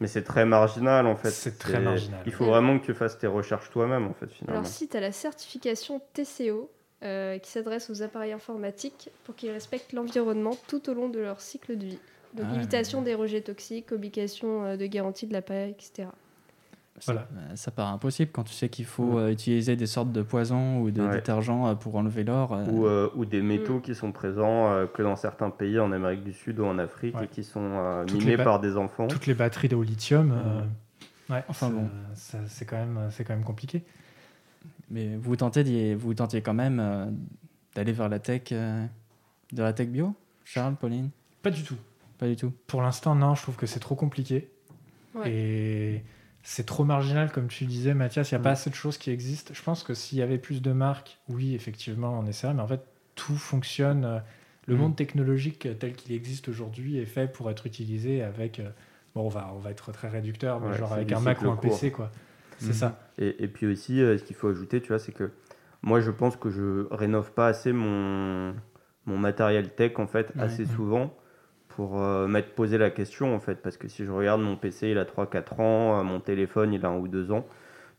[0.00, 1.30] Mais c'est très marginal, en fait.
[1.30, 2.20] C'est très marginal.
[2.24, 4.60] Il faut vraiment que tu fasses tes recherches toi-même, en fait, finalement.
[4.60, 6.70] Alors si tu as la certification TCO
[7.04, 11.40] euh, qui s'adresse aux appareils informatiques pour qu'ils respectent l'environnement tout au long de leur
[11.40, 11.98] cycle de vie.
[12.34, 16.08] Donc Ah, limitation des rejets toxiques, obligation euh, de garantie de l'appareil, etc.
[17.00, 17.28] Ça- Voilà.
[17.36, 19.28] euh, Ça paraît impossible quand tu sais qu'il faut Mm.
[19.30, 21.10] utiliser des sortes de poisons ou de Ouais.
[21.12, 22.52] détergents pour enlever l'or.
[22.52, 23.82] euh, Ou, euh, ou des métaux Mm.
[23.82, 27.16] qui sont présents euh, que dans certains pays en Amérique du Sud ou en Afrique
[27.16, 27.24] Ouais.
[27.26, 29.06] et qui sont euh, minés par des enfants.
[29.06, 31.88] toutes les batteries au lithium, euh, ouais, Enfin ça- bon.
[32.14, 33.84] ça- c'est quand même, c'est quand même compliqué.
[34.90, 37.06] Mais vous tentez, vous tentez quand même euh,
[37.74, 38.84] d'aller vers la tech, euh,
[39.52, 41.10] de la tech bio Charles, Pauline?
[41.42, 41.76] Pas du tout.
[42.18, 42.52] Pas du tout.
[42.66, 44.50] Pour l'instant, non, je trouve que c'est trop compliqué.
[45.14, 45.30] Ouais.
[45.30, 46.04] Et
[46.42, 48.30] c'est trop marginal, comme tu disais, Mathias.
[48.30, 49.52] Il n'y a pas assez de choses qui existent.
[49.54, 52.54] Je pense que s'il y avait plus de marques, oui, effectivement, on essaierait.
[52.54, 52.82] Mais en fait,
[53.14, 54.04] tout fonctionne.
[54.04, 54.18] euh,
[54.66, 54.78] Le Mm.
[54.80, 58.60] monde technologique tel qu'il existe aujourd'hui est fait pour être utilisé avec.
[59.14, 61.48] Bon, on va, on va être très réducteur, mais Ouais, genre avec un Mac ou
[61.50, 61.70] un court.
[61.72, 62.10] PC, quoi.
[62.58, 62.72] C'est Mm.
[62.74, 62.98] ça.
[63.18, 65.30] Et, et puis aussi, euh, ce qu'il faut ajouter, tu vois, c'est que
[65.82, 68.54] moi, je pense que je rénove pas assez mon,
[69.06, 70.42] mon matériel tech, en fait, Ouais.
[70.44, 70.68] assez Mhm.
[70.76, 71.16] souvent
[71.68, 73.56] pour euh, m'être posé la question, en fait.
[73.62, 76.84] Parce que si je regarde mon PC, il a 3-4 ans, euh, mon téléphone, il
[76.84, 77.46] a un ou deux ans.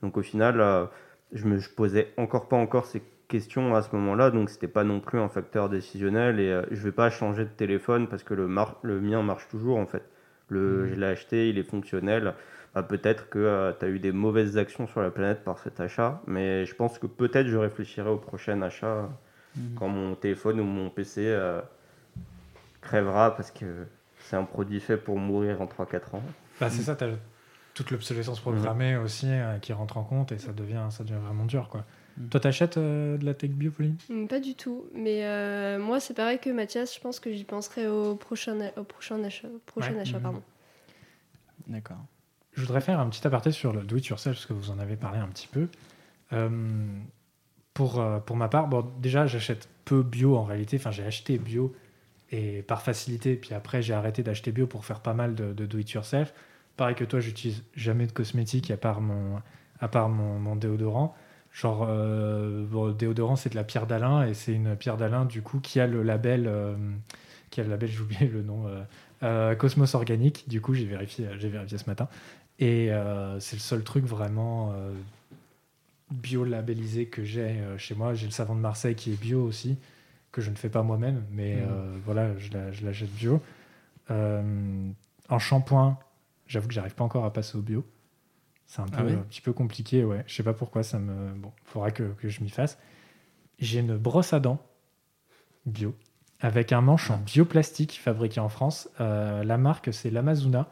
[0.01, 0.85] Donc au final, euh,
[1.33, 4.83] je me je posais encore pas encore ces questions à ce moment-là, donc c'était pas
[4.83, 6.39] non plus un facteur décisionnel.
[6.39, 9.47] Et euh, je vais pas changer de téléphone parce que le, mar- le mien marche
[9.49, 10.03] toujours, en fait.
[10.49, 10.93] Le, Mhm.
[10.95, 12.33] Je l'ai acheté, il est fonctionnel.
[12.75, 16.21] Bah, peut-être que tu as eu des mauvaises actions sur la planète par cet achat,
[16.27, 19.09] mais je pense que peut-être je réfléchirai au prochain achat
[19.55, 19.75] Mhm.
[19.75, 21.59] quand mon téléphone ou mon PC euh,
[22.81, 23.85] crèvera parce que
[24.19, 26.21] c'est un produit fait pour mourir en 3-4 ans.
[26.59, 27.09] Bah, c'est ça, tu as
[27.73, 31.45] toute l'obsolescence programmée aussi euh, qui rentre en compte et ça devient, ça devient vraiment
[31.45, 31.69] dur.
[31.69, 31.83] Quoi.
[32.17, 32.27] Mm.
[32.27, 33.95] Toi, t'achètes euh, de la tech bio, Pauline?
[34.09, 34.85] Hmm, Pas du tout.
[34.93, 38.83] Mais euh, moi, c'est pareil que Mathias, je pense que j'y penserai au prochain, au
[38.83, 39.47] prochain achat.
[39.65, 40.01] Prochain Ouais.
[40.01, 40.23] achat Mhm.
[40.23, 40.41] pardon.
[41.67, 41.97] D'accord.
[42.59, 44.79] Je voudrais faire un petit aparté sur le do it yourself parce que vous en
[44.79, 45.69] avez parlé un petit peu.
[46.33, 46.49] Euh,
[47.73, 50.75] pour, euh, pour ma part, bon, déjà, j'achète peu bio en réalité.
[50.75, 51.73] Enfin, j'ai acheté bio
[52.33, 53.37] et par facilité.
[53.37, 56.33] Puis après, j'ai arrêté d'acheter bio pour faire pas mal de, de do-it-yourself.
[56.75, 59.41] Pareil que toi, j'utilise jamais de cosmétiques à part mon,
[59.79, 61.15] à part mon, déodorant.
[61.53, 65.41] Genre, euh, bon, déodorant, c'est de la pierre d'Alain et c'est une pierre d'Alain, du
[65.41, 66.75] coup, qui a le label, euh,
[67.51, 68.65] qui a le label, j'ai oublié le nom,
[69.57, 70.49] Cosmos Organique.
[70.49, 72.09] Du coup, j'ai vérifié, j'ai vérifié ce matin.
[72.59, 74.91] Et euh, c'est le seul truc vraiment euh,
[76.11, 78.13] bio-labellisé que j'ai euh, chez moi.
[78.13, 79.77] J'ai le savon de Marseille qui est bio aussi,
[80.31, 83.41] que je ne fais pas moi-même, mais euh, voilà, je la- je l'achète bio.
[84.09, 85.97] En shampoing,
[86.47, 87.85] j'avoue que j'arrive pas encore à passer au bio.
[88.65, 90.23] C'est un, peu, Ah ouais un petit peu compliqué, ouais.
[90.27, 91.31] Je sais pas pourquoi ça me.
[91.35, 92.77] Bon, faudra que, que je m'y fasse.
[93.59, 94.59] J'ai une brosse à dents
[95.65, 95.95] bio
[96.39, 98.89] avec un manche en bioplastique fabriqué en France.
[98.99, 100.71] La marque, c'est l'Amazuna.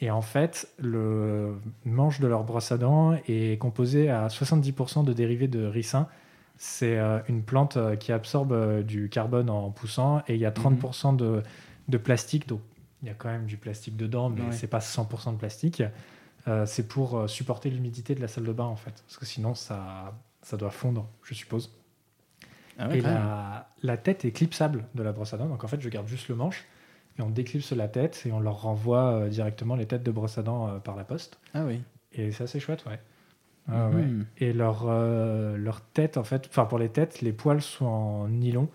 [0.00, 5.12] Et en fait, le manche de leur brosse à dents est composé à 70% de
[5.12, 6.08] dérivés de ricin.
[6.56, 10.46] C'est euh, une plante euh, qui absorbe euh, du carbone en poussant et il y
[10.46, 11.42] a 30% de,
[11.88, 12.48] de plastique.
[12.48, 12.60] Donc,
[13.02, 14.52] il y a quand même du plastique dedans, mais Ouais.
[14.52, 15.82] c'est pas 100% de plastique.
[16.48, 19.02] Euh, c'est pour supporter l'humidité de la salle de bain, en fait.
[19.06, 21.74] Parce que sinon, ça, ça doit fondre, je suppose.
[22.78, 25.48] Ah ouais, et la, la tête est clipsable de la brosse à dents.
[25.48, 26.64] Donc en fait, je garde juste le manche
[27.20, 30.38] et on déclipse la tête et on leur renvoie euh, directement les têtes de brosse
[30.38, 31.38] à dents euh, par la poste.
[31.54, 31.80] Ah oui.
[32.12, 32.98] Et c'est assez chouette, ouais.
[33.68, 34.02] Ah ouais.
[34.02, 34.26] Mhm.
[34.38, 38.28] Et leur, euh, leur tête, en fait, enfin pour les têtes, les poils sont en
[38.28, 38.68] nylon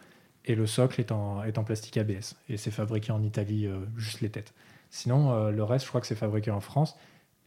[0.45, 2.36] et le socle est en, est en plastique ABS.
[2.49, 4.53] Et c'est fabriqué en Italie, euh, juste les têtes.
[4.89, 6.95] Sinon, euh, le reste, je crois que c'est fabriqué en France.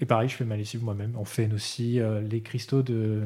[0.00, 1.14] Et pareil, je fais ma lessive moi-même.
[1.16, 3.22] On fait aussi euh, les cristaux de,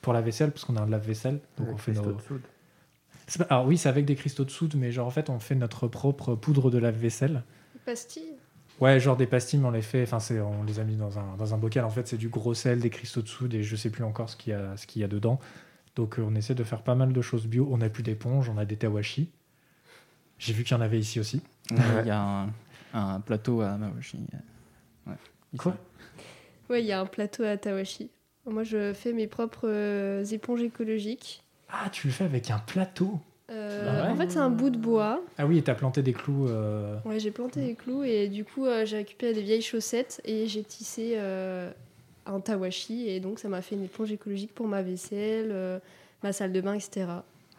[0.00, 1.40] pour la vaisselle, parce qu'on a un lave-vaisselle.
[1.58, 2.34] Donc on fait nos, c'est
[3.38, 5.54] pas- Alors oui, c'est avec des cristaux de soude, mais genre en fait, on fait
[5.54, 7.42] notre propre poudre de lave-vaisselle.
[7.84, 8.34] Pastille.
[8.80, 11.18] Ouais, genre des pastilles, mais on les fait, enfin, c'est, on les a mis dans
[11.18, 11.84] un, dans un bocal.
[11.84, 14.28] En fait, c'est du gros sel, des cristaux de soude et je sais plus encore
[14.30, 15.38] ce qu'il y a, ce qu'il y a dedans.
[15.94, 17.68] Donc, euh, on essaie de faire pas mal de choses bio.
[17.70, 19.30] On n'a plus d'éponge, on a des tawashi.
[20.38, 21.40] J'ai vu qu'il y en avait ici aussi.
[21.70, 22.48] Ouais, Il y a un,
[22.92, 24.18] un plateau à Mawashi.
[25.06, 25.14] Ouais.
[25.56, 25.76] Quoi
[26.68, 28.10] Ouais, il y a un plateau à Tawashi.
[28.46, 31.43] Moi, je fais mes propres euh, éponges écologiques.
[31.76, 33.18] Ah, tu le fais avec un plateau
[33.50, 34.10] Euh, ouais.
[34.12, 35.20] En fait, c'est un bout de bois.
[35.38, 36.48] Ah oui, et t'as planté des clous.
[36.48, 40.20] euh, Ouais, j'ai planté les clous et du coup, euh, j'ai récupéré des vieilles chaussettes
[40.24, 41.70] et j'ai tissé euh,
[42.26, 45.78] un tawashi et donc ça m'a fait une éponge écologique pour ma vaisselle, euh,
[46.22, 47.06] ma salle de bain, etc.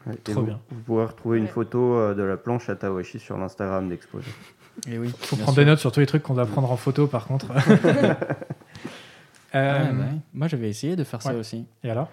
[0.07, 0.59] Ouais, et Trop vous, bien.
[0.71, 4.27] Vous pourrez retrouver une photo de la planche à Tawashi sur l'Instagram d'Exposé.
[4.89, 5.09] Et oui.
[5.19, 5.61] Faut prendre sûr.
[5.63, 7.47] des notes sur tous les trucs qu'on doit prendre en photo, par contre.
[7.53, 8.17] Ah,
[9.55, 10.05] Euh, ouais, bah.
[10.33, 11.65] Moi, j'avais essayé de faire ça aussi.
[11.83, 12.09] Et alors?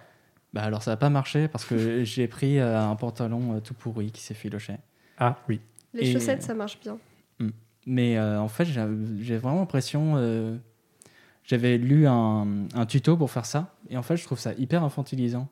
[0.52, 3.74] Bah alors, ça n'a pas marché parce que j'ai pris euh, un pantalon euh, tout
[3.74, 4.76] pourri qui s'est filoché.
[5.18, 5.60] Ah oui.
[5.94, 6.98] Les Et- chaussettes, ça marche bien.
[7.84, 10.12] Mais euh, en fait, j'ai vraiment l'impression.
[10.16, 10.56] euh,
[11.44, 13.74] J'avais lu un, un tuto pour faire ça.
[13.90, 15.48] Et en fait, je trouve ça hyper infantilisant.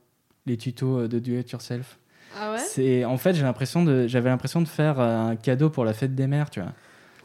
[0.46, 1.98] Les tutos de do it yourself.
[2.38, 2.58] Ah ouais?
[2.58, 6.14] C'est en fait, j'ai l'impression de, j'avais l'impression de faire un cadeau pour la fête
[6.14, 6.72] des mères, tu vois.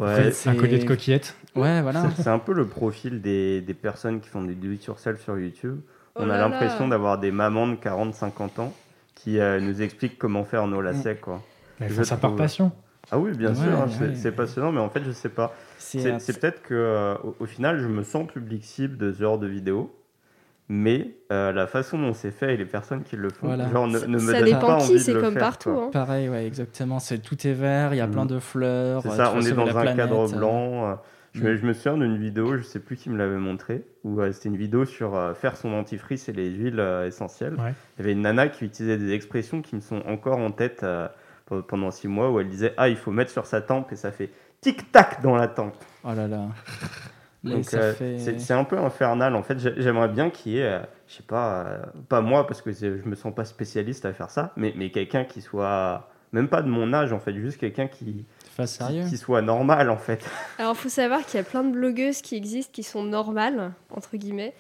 [0.07, 1.35] Ouais, c'est- Un collier de coquillettes.
[1.55, 2.09] Ouais, voilà.
[2.15, 5.21] c'est- c'est un peu le profil des, des personnes qui font des do it yourself
[5.23, 5.79] sur YouTube.
[6.15, 8.73] Oh On là a l'impression d'avoir des mamans de 40-50 ans
[9.15, 11.15] qui euh, nous expliquent comment faire nos lacets.
[11.17, 11.41] Quoi.
[11.79, 12.71] Mais Je ça par passion.
[13.11, 14.31] Ah oui, bien Ouais, sûr, hein, c'est ouais.
[14.31, 15.53] passionnant, mais en fait, je sais pas.
[15.77, 19.19] C'est un- peut-être que euh, au, au final, je me sens public cible de ce
[19.21, 19.93] genre de vidéos,
[20.69, 23.69] mais euh, la façon dont c'est fait et les personnes qui le font, Voilà.
[23.69, 25.69] genre, ne, ne me dépend pas envie c'est comme faire, partout.
[25.69, 25.89] hein.
[25.91, 26.97] Pareil, ouais, exactement.
[26.99, 28.11] C'est tout est vert, il y a Mm.
[28.11, 29.01] plein de fleurs.
[29.03, 30.37] C'est ça, on est dans un planète, cadre euh.
[30.37, 30.97] blanc.
[31.35, 34.21] Je, me, je me souviens d'une vidéo, je sais plus qui me l'avait montré, où
[34.21, 37.55] euh, c'était une vidéo sur euh, faire son dentifrice et les huiles euh, essentielles.
[37.55, 37.73] Ouais.
[37.97, 40.85] Il y avait une nana qui utilisait des expressions qui me sont encore en tête
[41.47, 43.95] pe- pendant six mois, où elle disait Ah, il faut mettre sur sa tempe et
[43.95, 44.29] ça fait
[44.61, 45.75] tic-tac dans la tempe.
[46.03, 46.47] Oh là là.
[47.43, 49.35] Donc fait- c'est c'est un peu infernal.
[49.35, 52.71] En fait, J'ai- j'aimerais bien qu'il y ait, je sais pas, pas moi parce que
[52.71, 56.61] je me sens pas spécialiste à faire ça, mais, mais quelqu'un qui soit même pas
[56.63, 58.25] de mon âge en fait, juste quelqu'un qui,
[58.65, 59.05] Sérieux.
[59.09, 60.23] qui, soit normal en fait.
[60.59, 63.73] Alors, il faut savoir qu'il y a plein de blogueuses qui existent qui sont normales,
[63.91, 64.53] entre guillemets.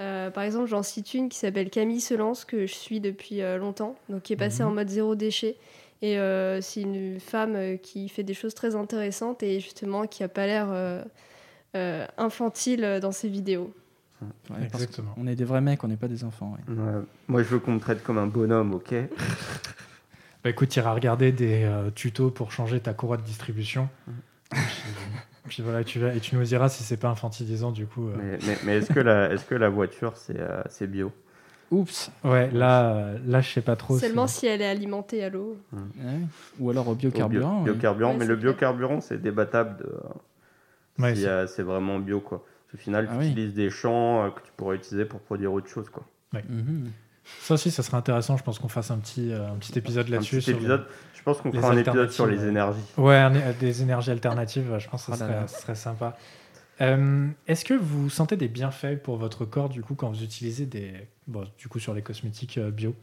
[0.00, 3.56] Euh, par exemple, j'en cite une qui s'appelle Camille Selance, que je suis depuis euh,
[3.58, 4.68] longtemps, donc qui est passée Mhm.
[4.68, 5.56] en mode zéro déchet.
[6.02, 10.22] Et euh, c'est une femme euh, qui fait des choses très intéressantes et justement qui
[10.22, 11.02] a pas l'air euh,
[11.74, 13.72] euh, infantile dans ses vidéos.
[14.50, 15.12] Ouais, Exactement.
[15.14, 16.56] qu'on est des vrais mecs, on n'est pas des enfants.
[16.68, 16.74] ouais.
[16.74, 17.02] Ouais.
[17.28, 18.94] Moi, je veux qu'on me traite comme un bonhomme, ok?
[20.44, 23.88] Bah écoute, tu iras regarder des euh, tutos pour changer ta courroie de distribution.
[24.50, 24.60] puis,
[25.48, 28.08] puis voilà, tu vas, et tu nous diras si c'est pas infantilisant du coup.
[28.08, 28.14] euh.
[28.18, 31.12] Mais, mais- mais est-ce que, la- est-ce que la voiture, c'est euh, c'est bio?
[31.70, 32.10] Oups.
[32.24, 33.98] Ouais, là, là je sais pas trop.
[33.98, 35.58] Seulement si- elle est alimentée à l'eau.
[35.72, 35.80] Ouais.
[36.60, 37.58] Ou alors au Au bio- biocarburant.
[37.58, 37.64] ouais.
[37.72, 39.92] biocarburant, Ouais, mais le biocarburant, c'est débattable de,
[41.02, 42.44] Ouais, si c'est- euh, vraiment bio, quoi.
[42.72, 43.26] Au final, Ah tu oui.
[43.32, 46.04] utilises des champs euh, que tu pourrais utiliser pour produire autre chose, quoi.
[46.32, 46.90] Mhm.
[47.40, 48.36] Ça aussi, ça serait intéressant.
[48.36, 50.36] Je pense qu'on fasse un petit, euh, un petit épisode Un là-dessus.
[50.36, 50.86] petit sur les- épisode.
[51.14, 52.80] Je pense qu'on fera un épisode sur les énergies.
[52.96, 53.28] Ouais,
[53.60, 55.46] des énergies alternatives, je pense que ça là serait, là.
[55.48, 56.16] ça serait sympa.
[56.80, 60.64] Euh, Est-ce que vous sentez des bienfaits pour votre corps du coup quand vous utilisez
[60.64, 60.92] des,
[61.26, 62.94] bon, du coup sur les cosmétiques euh, bio?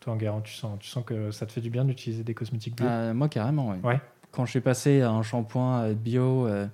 [0.00, 2.76] Toi, Enguerrand, tu sens, tu sens que ça te fait du bien d'utiliser des cosmétiques
[2.76, 2.86] bio?
[2.86, 3.78] Euh, moi, carrément, ouais.
[3.82, 4.00] Ouais.
[4.30, 6.66] Quand je suis passé à un shampoing euh, bio euh,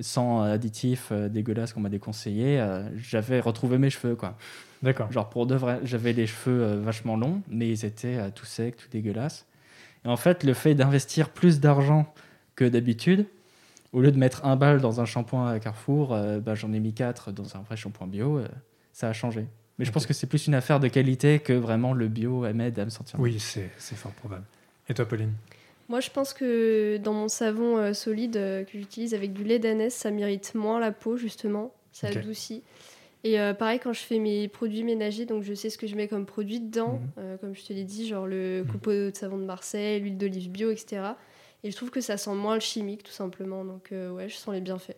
[0.00, 4.36] sans additifs euh, dégueulasses qu'on m'a déconseillé, euh, j'avais retrouvé mes cheveux, quoi.
[4.82, 5.10] D'accord.
[5.10, 8.44] Genre pour de vrai, j'avais les cheveux euh, vachement longs, mais ils étaient euh, tout
[8.44, 9.46] secs, tout dégueulasses.
[10.04, 12.12] Et en fait, le fait d'investir plus d'argent
[12.56, 13.26] que d'habitude,
[13.92, 16.80] au lieu de mettre un bal dans un shampoing à Carrefour, euh, bah, j'en ai
[16.80, 18.48] mis quatre dans un vrai shampoing bio, euh,
[18.92, 19.46] ça a changé.
[19.78, 22.78] Mais je pense que c'est plus une affaire de qualité que vraiment le bio m'aide
[22.78, 23.24] à me sentir mieux.
[23.24, 24.44] Oui, c'est fort probable.
[24.88, 25.32] Et toi, Pauline?
[25.88, 29.58] Moi, je pense que dans mon savon euh, solide euh, que j'utilise avec du lait
[29.58, 31.74] d'ânesse, ça m'irrite moins la peau, justement.
[31.92, 32.62] Ça adoucit.
[33.22, 35.94] Et euh, pareil, quand je fais mes produits ménagers, donc je sais ce que je
[35.96, 37.08] mets comme produit dedans, Mhm.
[37.18, 38.72] euh, comme je te l'ai dit, genre le Mhm.
[38.72, 41.02] copeau de savon de Marseille, l'huile d'olive bio, etc.
[41.62, 43.64] Et je trouve que ça sent moins le chimique, tout simplement.
[43.64, 44.96] Donc, euh, ouais, je sens les bienfaits.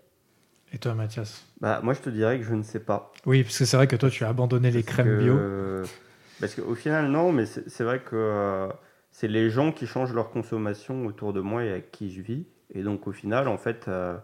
[0.72, 1.44] Et toi, Mathias?
[1.60, 3.12] Bah, moi, je te dirais que je ne sais pas.
[3.24, 5.38] Oui, parce que c'est vrai que toi, tu as abandonné les crèmes que- bio.
[6.40, 8.68] Parce qu'au final, non, mais c'est c'est vrai que euh,
[9.16, 12.44] c'est les gens qui changent leur consommation autour de moi et avec qui je vis.
[12.74, 14.14] Et donc, au final, en fait, euh,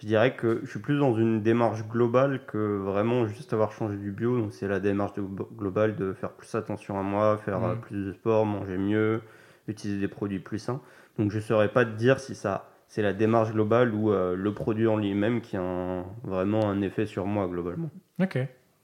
[0.00, 3.98] je dirais que je suis plus dans une démarche globale que vraiment juste avoir changé
[3.98, 4.38] du bio.
[4.38, 5.20] Donc, c'est la démarche de-
[5.58, 7.80] globale de faire plus attention à moi, faire euh, Mhm.
[7.82, 9.20] plus de sport, manger mieux,
[9.68, 10.80] utiliser des produits plus sains.
[11.18, 12.70] Donc, je ne saurais pas te dire si ça.
[12.88, 16.80] C'est la démarche globale ou euh, le produit en lui-même qui a un- vraiment un
[16.80, 17.90] effet sur moi globalement.
[18.18, 18.38] Ok,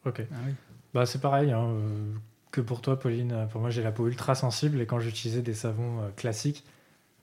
[0.05, 0.27] ok.
[0.31, 0.53] Ah oui.
[0.93, 1.69] Bah, c'est pareil hein,
[2.53, 3.49] que pour toi, Pauline.
[3.51, 6.65] Pour moi, j'ai la peau ultra sensible et quand j'utilisais des savons euh, classiques,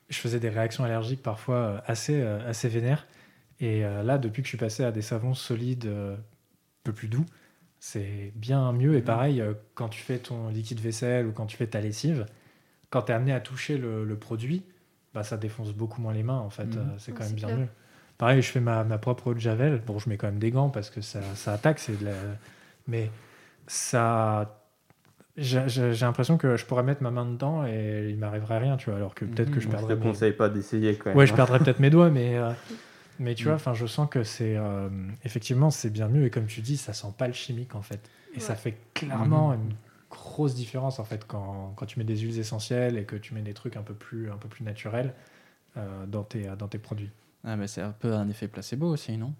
[0.09, 3.07] je faisais des réactions allergiques parfois euh, assez, euh, assez vénères.
[3.61, 6.19] Et euh, là, depuis que je suis passé à des savons solides, euh, un
[6.83, 7.25] peu plus doux,
[7.79, 8.95] c'est bien mieux.
[8.95, 12.25] Et pareil, euh, quand tu fais ton liquide vaisselle ou quand tu fais ta lessive,
[12.89, 14.63] quand tu es amené à toucher le, le produit,
[15.13, 16.39] bah, ça défonce beaucoup moins les mains.
[16.39, 16.75] En fait.
[16.75, 17.59] Euh, c'est quand même bien clair.
[17.59, 17.67] mieux.
[18.17, 19.81] Pareil, je fais ma, ma propre eau de javel.
[19.85, 22.15] Bon, je mets quand même des gants parce que ça, ça attaque, c'est de la...
[22.87, 23.11] mais
[23.67, 24.55] ça.
[25.39, 28.97] J'ai l'impression que je pourrais mettre ma main dedans et il m'arriverait rien, tu vois.
[28.97, 29.95] Alors que peut-être que je Moi, je perdrais.
[29.95, 31.17] te mes- conseille pas d'essayer quand même.
[31.17, 31.35] Ouais, je hein.
[31.35, 32.51] perdrais peut-être mes doigts, mais, euh,
[33.19, 33.47] mais tu Mm.
[33.47, 34.89] vois, enfin, je sens que c'est euh,
[35.23, 38.01] effectivement c'est bien mieux et comme tu dis, ça sent pas le chimique en fait.
[38.35, 39.61] Et ça fait clairement Mhm.
[39.61, 39.73] une
[40.09, 43.41] grosse différence en fait quand, quand tu mets des huiles essentielles et que tu mets
[43.41, 45.13] des trucs un peu plus un peu plus naturels
[45.77, 47.11] euh, dans tes dans tes produits.
[47.43, 49.33] Ah, mais c'est un peu un effet placebo aussi, non?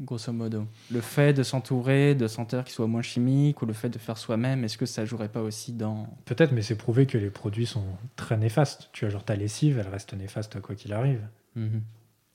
[0.00, 0.66] Grosso modo.
[0.90, 4.16] Le fait de s'entourer de senteurs qui soient moins chimiques ou le fait de faire
[4.16, 6.06] soi-même, est-ce que ça jouerait pas aussi dans.
[6.24, 7.84] Peut-être, mais c'est prouvé que les produits sont
[8.16, 8.88] très néfastes.
[8.92, 11.20] Tu vois, genre ta lessive, elle reste néfaste quoi qu'il arrive.
[11.54, 11.82] Mhm.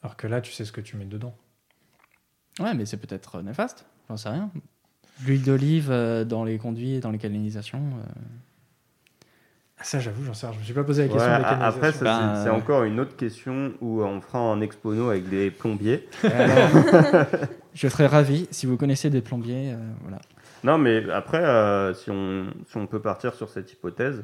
[0.04, 1.36] Alors que là, tu sais ce que tu mets dedans.
[2.60, 4.52] Ouais, mais c'est peut-être euh, néfaste, j'en sais rien.
[5.26, 7.82] L'huile d'olive euh, dans les conduits, dans les canalisations.
[7.98, 8.04] euh,
[9.82, 10.54] ça, j'avoue, j'en sais rien.
[10.56, 11.38] Je me suis pas posé la Ouais, question.
[11.38, 11.92] de la a- après.
[11.92, 15.52] Ben, c'est- c'est euh, encore une autre question où on fera un expono avec des
[15.52, 16.08] plombiers.
[17.74, 19.74] Je serais ravi si vous connaissez des plombiers.
[19.74, 20.20] euh, voilà.
[20.64, 24.24] Non, mais après, euh, si, on, si on peut partir sur cette hypothèse,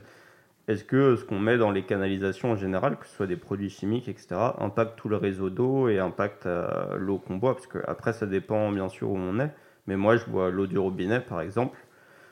[0.68, 3.70] est-ce que ce qu'on met dans les canalisations en général, que ce soit des produits
[3.70, 4.28] chimiques, etc.,
[4.60, 7.54] impacte tout le réseau d'eau et impacte euh, l'eau qu'on boit?
[7.56, 9.52] Parce que après, ça dépend bien sûr où on est.
[9.88, 11.78] Mais moi, je bois l'eau du robinet, par exemple.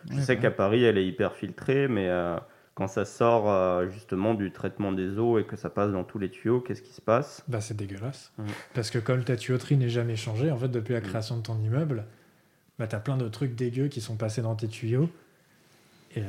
[0.10, 0.44] Je Ouais, sais bah.
[0.44, 2.38] qu'à Paris, elle est hyper filtrée, mais euh,
[2.80, 6.18] quand ça sort euh, justement du traitement des eaux et que ça passe dans tous
[6.18, 7.44] les tuyaux, qu'est-ce qui se passe?
[7.50, 8.32] Bah, c'est dégueulasse.
[8.74, 11.06] Parce que comme ta tuyauterie n'est jamais changée, en fait, depuis la Mhm.
[11.08, 12.06] création de ton immeuble,
[12.80, 15.10] bah, tu as plein de trucs dégueux qui sont passés dans tes tuyaux.
[16.16, 16.22] Et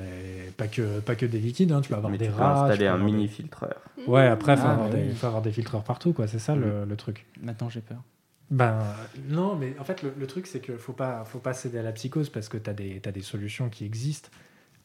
[0.56, 1.80] pas que, pas que des liquides, hein.
[1.82, 2.54] tu peux avoir Mais des tu peux rats.
[2.54, 3.80] tu installer peux un avoir mini filtreur.
[4.08, 5.14] Ouais, après, il faut, Ah, des- oui.
[5.14, 6.26] faut avoir des filtreurs partout, quoi.
[6.26, 7.26] C'est ça le, le truc.
[7.40, 8.02] Maintenant, j'ai peur.
[8.50, 8.82] Ben
[9.28, 11.82] non, mais en fait, le, le truc, c'est qu'il faut pas, faut pas céder à
[11.82, 12.72] la psychose parce que tu as,
[13.08, 14.28] as des solutions qui existent.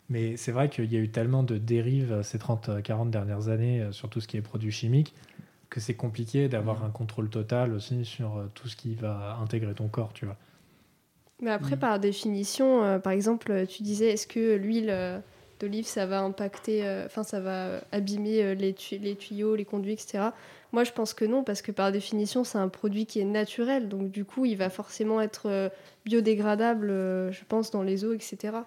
[0.10, 3.82] Mais c'est vrai qu'il y a eu tellement de dérives euh, ces 30-40 dernières années
[3.82, 5.14] euh, sur tout ce qui est produits chimiques
[5.70, 6.86] que c'est compliqué d'avoir Mhm.
[6.86, 10.38] un contrôle total aussi sur euh, tout ce qui va intégrer ton corps, tu vois.
[11.42, 11.80] Mais après, Mm.
[11.80, 15.20] par définition, euh, par exemple, euh, tu disais, est-ce que l'huile euh,
[15.60, 19.56] d'olive, ça va impacter, euh, enfin, ça va euh, abîmer euh, les, tu- les tuyaux,
[19.56, 20.34] les conduits, etc.
[20.72, 23.90] Moi, je pense que non, parce que par définition, c'est un produit qui est naturel.
[23.90, 25.70] Donc, du coup, il va forcément être euh,
[26.06, 28.66] biodégradable, euh, je pense, dans les eaux, etc.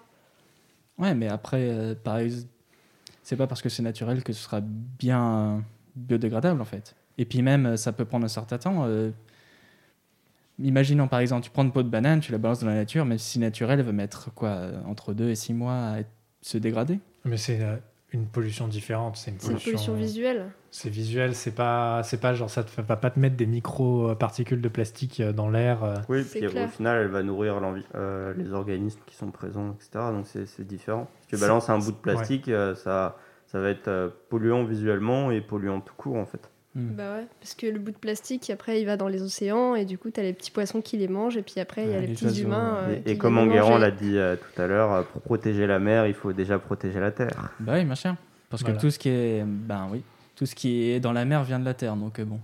[0.99, 2.45] Ouais, mais après, euh, pareil,
[3.23, 5.63] c'est pas parce que c'est naturel que ce sera bien
[5.95, 6.95] biodégradable en fait.
[7.17, 8.83] Et puis même, euh, ça peut prendre un certain temps.
[8.85, 9.11] euh,
[10.61, 13.05] Imaginons par exemple, tu prends une peau de banane, tu la balances dans la nature,
[13.05, 15.97] même si c'est naturel, elle va mettre quoi, euh, entre 2 et 6 mois à
[16.41, 16.99] se dégrader.
[17.23, 17.77] Mais c'est euh,
[18.11, 19.17] une pollution différente.
[19.17, 20.51] C'est une pollution, visuelle.
[20.71, 24.61] C'est visuel, c'est pas, c'est pas genre ça te va pas te mettre des micro-particules
[24.61, 25.83] de plastique euh, dans l'air.
[25.83, 25.95] euh.
[26.09, 30.05] Oui, puis au final, elle va nourrir l'envie, euh, les organismes qui sont présents, etc.
[30.11, 31.07] Donc c'est c'est différent.
[31.21, 35.41] Si tu balances un bout de plastique, euh, ça, ça va être polluant visuellement et
[35.41, 36.49] polluant tout court en fait.
[36.75, 36.89] Mm.
[36.95, 39.85] Bah ouais, parce que le bout de plastique, après, il va dans les océans et
[39.85, 41.95] du coup, t'as les petits poissons qui les mangent et puis après, il y a
[41.95, 42.75] Ouais, les les petits oiseaux, humains.
[42.87, 45.65] euh, et qui et comme Enguerrand l'a dit euh, tout à l'heure, euh, pour protéger
[45.65, 47.51] la mer, il faut déjà protéger la terre.
[47.59, 48.15] Bah oui, bien sûr.
[48.49, 48.77] Parce Voilà.
[48.77, 50.03] que tout ce qui est, ben oui,
[50.35, 52.35] tout ce qui est dans la mer vient de la terre, donc euh, bon.
[52.35, 52.39] Et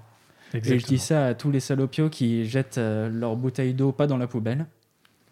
[0.54, 0.88] je Exactement.
[0.88, 4.26] dis ça à tous les salopios qui jettent euh, leurs bouteilles d'eau pas dans la
[4.28, 4.66] poubelle.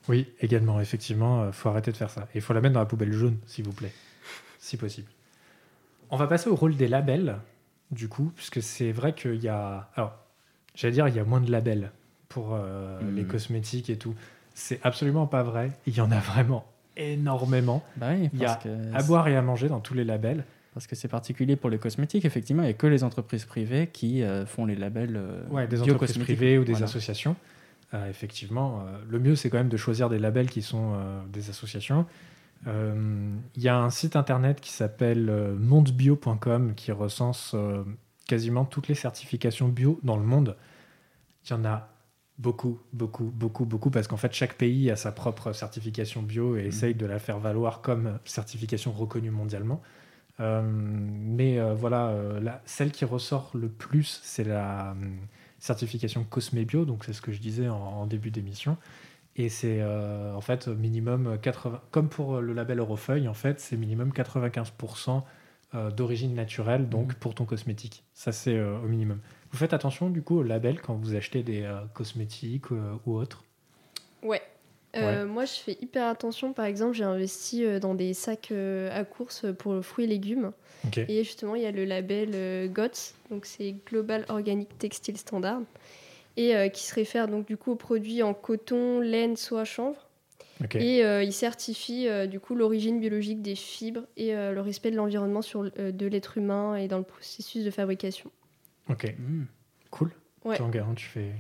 [0.09, 2.23] Oui, également, effectivement, euh, faut arrêter de faire ça.
[2.33, 3.93] Et il faut la mettre dans la poubelle jaune, s'il vous plaît,
[4.59, 5.07] si possible.
[6.11, 7.37] On va passer au rôle des labels,
[7.93, 9.89] du coup, puisque c'est vrai qu'il y a.
[9.95, 10.13] Alors,
[10.75, 11.91] j'allais dire, il y a moins de labels
[12.29, 13.15] pour euh, Mhm.
[13.15, 14.15] les cosmétiques et tout.
[14.53, 15.71] C'est absolument pas vrai.
[15.87, 16.65] Il y en a vraiment
[16.97, 17.83] énormément.
[17.97, 18.59] Bah oui, Il y a
[18.93, 20.43] À boire et à manger dans tous les labels.
[20.73, 23.87] Parce que c'est particulier pour les cosmétiques, effectivement, il n'y a que les entreprises privées
[23.93, 26.85] qui euh, font les labels euh, Ouais, des entreprises privées ou des Voilà.
[26.85, 27.35] associations.
[27.93, 30.95] Euh, effectivement, le mieux, c'est quand même de choisir des labels qui sont
[31.31, 32.07] des associations.
[32.67, 37.83] Euh, Il y a un site internet qui s'appelle euh, mondebio.com qui recense euh,
[38.27, 40.55] quasiment toutes les certifications bio dans le monde.
[41.45, 41.89] Il y en a
[42.37, 46.61] beaucoup, beaucoup, beaucoup, beaucoup, parce qu'en fait, chaque pays a sa propre certification bio et
[46.63, 46.67] Mhm.
[46.67, 49.81] essaye de la faire valoir comme certification reconnue mondialement.
[50.39, 54.95] Euh, mais voilà, la- celle qui ressort le plus, c'est la
[55.59, 58.77] certification Cosme Bio, donc c'est ce que je disais en, en début d'émission.
[59.35, 63.77] Et c'est euh, en fait minimum 80, comme pour le label Eurofeuille, en fait, c'est
[63.77, 65.23] minimum 95%
[65.75, 67.13] euh, d'origine naturelle, donc Mhm.
[67.15, 68.03] pour ton cosmétique.
[68.13, 69.19] Ça, c'est euh, au minimum.
[69.51, 73.15] Vous faites attention du coup au label quand vous achetez des euh, cosmétiques euh, ou
[73.15, 73.43] autres?
[74.21, 74.41] Ouais.
[74.95, 76.53] Euh, Moi, je fais hyper attention.
[76.53, 80.51] Par exemple, j'ai investi euh, dans des sacs euh, à course pour fruits et légumes.
[81.07, 85.61] Et justement, il y a le label euh, GOTS, donc c'est Global Organic Textile Standard,
[86.37, 90.07] et euh, qui se réfère donc du coup aux produits en coton, laine, soie, chanvre.
[90.75, 94.91] Et euh, il certifie euh, du coup l'origine biologique des fibres et euh, le respect
[94.91, 98.31] de l'environnement sur euh, de l'être humain et dans le processus de fabrication.
[98.89, 99.13] Ok.
[99.19, 99.43] Mm.
[99.91, 100.11] Cool.
[100.45, 100.55] Ouais.
[100.55, 101.31] Toi, Enguerrand, tu fais.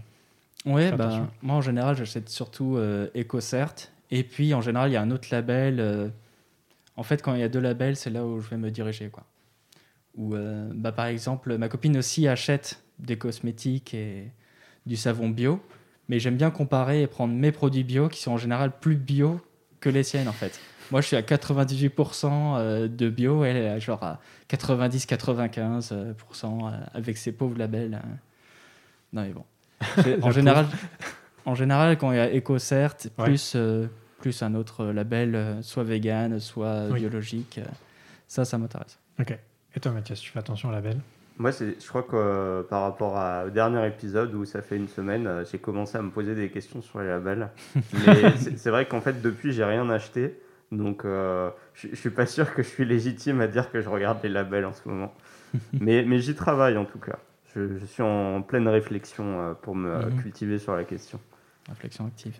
[0.65, 3.75] Ouais, Fais bah, moi en général, j'achète surtout euh, EcoCert.
[4.11, 5.79] Et puis en général, il y a un autre label.
[5.79, 6.09] euh,
[6.97, 9.09] en fait, quand il y a deux labels, c'est là où je vais me diriger.
[9.09, 9.23] Quoi.
[10.15, 14.31] Ou, euh, bah, par exemple, ma copine aussi achète des cosmétiques et
[14.85, 15.61] du savon bio.
[16.09, 19.39] Mais j'aime bien comparer et prendre mes produits bio qui sont en général plus bio
[19.79, 20.59] que les siennes en fait.
[20.91, 24.19] Moi, je suis à 98% euh, de bio, elle est à genre à
[24.49, 26.03] 90-95%
[26.45, 27.93] euh, avec ses pauvres labels.
[27.95, 28.17] hein.
[29.13, 29.45] Non, mais bon.
[30.21, 30.65] En, général,
[31.45, 33.25] en général, quand il y a EcoCert, Ouais.
[33.25, 33.87] plus, euh,
[34.19, 36.99] plus un autre label, euh, soit vegan, soit Oui.
[36.99, 37.65] biologique, euh,
[38.27, 38.99] ça, ça m'intéresse.
[39.19, 39.37] Ok.
[39.75, 40.97] Et toi, Mathias, tu fais attention au label
[41.37, 44.87] Moi, je crois que euh, par rapport à- au dernier épisode où ça fait une
[44.87, 47.49] semaine, euh, j'ai commencé à me poser des questions sur les labels.
[48.05, 50.39] Mais c'est c'est vrai qu'en fait, depuis, j'ai rien acheté.
[50.71, 53.89] Donc, euh, je je suis pas sûr que je suis légitime à dire que je
[53.89, 55.13] regarde les labels en ce moment.
[55.73, 57.17] mais mais j'y travaille en tout cas.
[57.55, 60.21] Je, je suis en pleine réflexion euh, pour me euh, Mhm.
[60.21, 61.19] cultiver sur la question.
[61.69, 62.35] Réflexion active.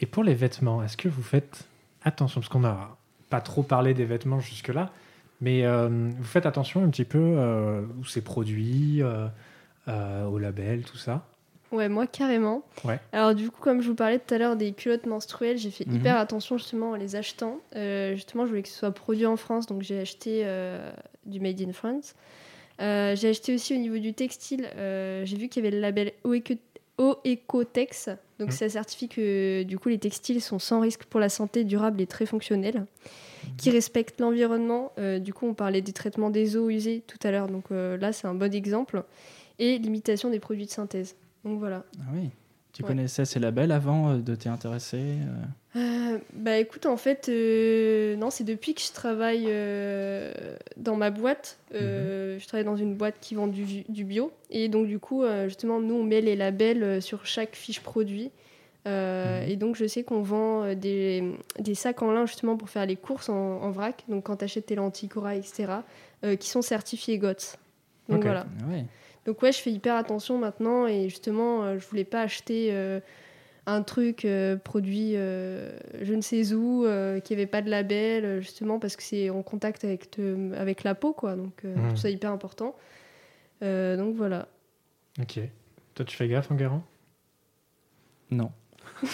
[0.00, 1.64] Et pour les vêtements, est-ce que vous faites
[2.04, 2.40] attention?
[2.40, 2.96] Parce qu'on n'a
[3.30, 4.90] pas trop parlé des vêtements jusque-là,
[5.40, 9.26] mais euh, vous faites attention un petit peu euh, où c'est produit, euh,
[9.88, 11.26] euh, au label, tout ça
[11.72, 12.62] Ouais, moi carrément.
[12.84, 13.00] Ouais.
[13.12, 15.86] Alors du coup, comme je vous parlais tout à l'heure des culottes menstruelles, j'ai fait
[15.86, 15.96] Mhm.
[15.96, 17.58] hyper attention justement en les achetant.
[17.74, 20.46] Justement, je voulais que ce soit produit en France, donc j'ai acheté
[21.26, 22.14] du Made in France.
[22.78, 26.56] J'ai acheté aussi au niveau du textile, j'ai vu qu'il y avait le label Oeco-
[27.24, 28.54] Oecotex, donc Mhm.
[28.54, 32.06] ça certifie que du coup les textiles sont sans risque pour la santé, durables et
[32.06, 32.84] très fonctionnels,
[33.56, 34.92] qui respectent l'environnement.
[34.98, 37.96] Euh, du coup, on parlait des traitements des eaux usées tout à l'heure, donc euh,
[37.96, 39.02] là c'est un bon exemple,
[39.58, 41.14] et l'imitation des produits de synthèse.
[41.44, 41.84] Donc voilà.
[42.00, 42.30] Ah oui.
[42.72, 42.88] Tu Ouais.
[42.88, 45.00] connaissais ces labels avant euh, de t'y intéresser
[45.76, 49.44] euh bah écoute, en fait, non, c'est depuis que je travaille
[50.78, 51.58] dans ma boîte.
[51.74, 54.32] Euh, Je travaille dans une boîte qui vend du, du bio.
[54.48, 58.30] Et donc, du coup, justement, nous, on met les labels sur chaque fiche produit.
[58.86, 59.50] Euh, Mhm.
[59.50, 61.24] Et donc, je sais qu'on vend euh, des,
[61.58, 64.04] des sacs en lin, justement, pour faire les courses en, en vrac.
[64.08, 65.72] Donc, quand tu achètes tes lentilles Cora, etc.,
[66.24, 67.56] euh, qui sont certifiés GOTS.
[68.08, 68.46] Donc, voilà.
[68.62, 68.84] Ah ouais.
[69.24, 73.00] Donc ouais, je fais hyper attention maintenant et justement, euh, je voulais pas acheter euh,
[73.66, 78.40] un truc euh, produit euh, je ne sais où, euh, qui avait pas de label,
[78.40, 81.34] justement parce que c'est en contact avec, te- avec la peau, quoi.
[81.34, 81.90] Donc euh, Mhm.
[81.90, 82.76] tout ça hyper important.
[83.64, 84.46] Euh, donc voilà.
[85.20, 85.40] Ok.
[85.96, 86.84] Toi, tu fais gaffe, Enguerrand?
[88.30, 88.52] Non.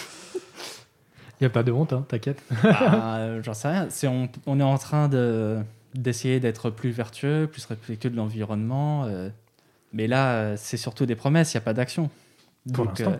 [1.39, 2.41] Il n'y a pas de honte, hein, t'inquiète.
[2.63, 3.87] Bah, euh, J'en sais rien.
[4.05, 5.59] On, on est en train de,
[5.93, 9.05] d'essayer d'être plus vertueux, plus respectueux de l'environnement.
[9.05, 9.29] euh,
[9.91, 12.09] mais là, euh, c'est surtout des promesses, il n'y a pas d'action.
[12.73, 13.19] Pour Donc, l'instant.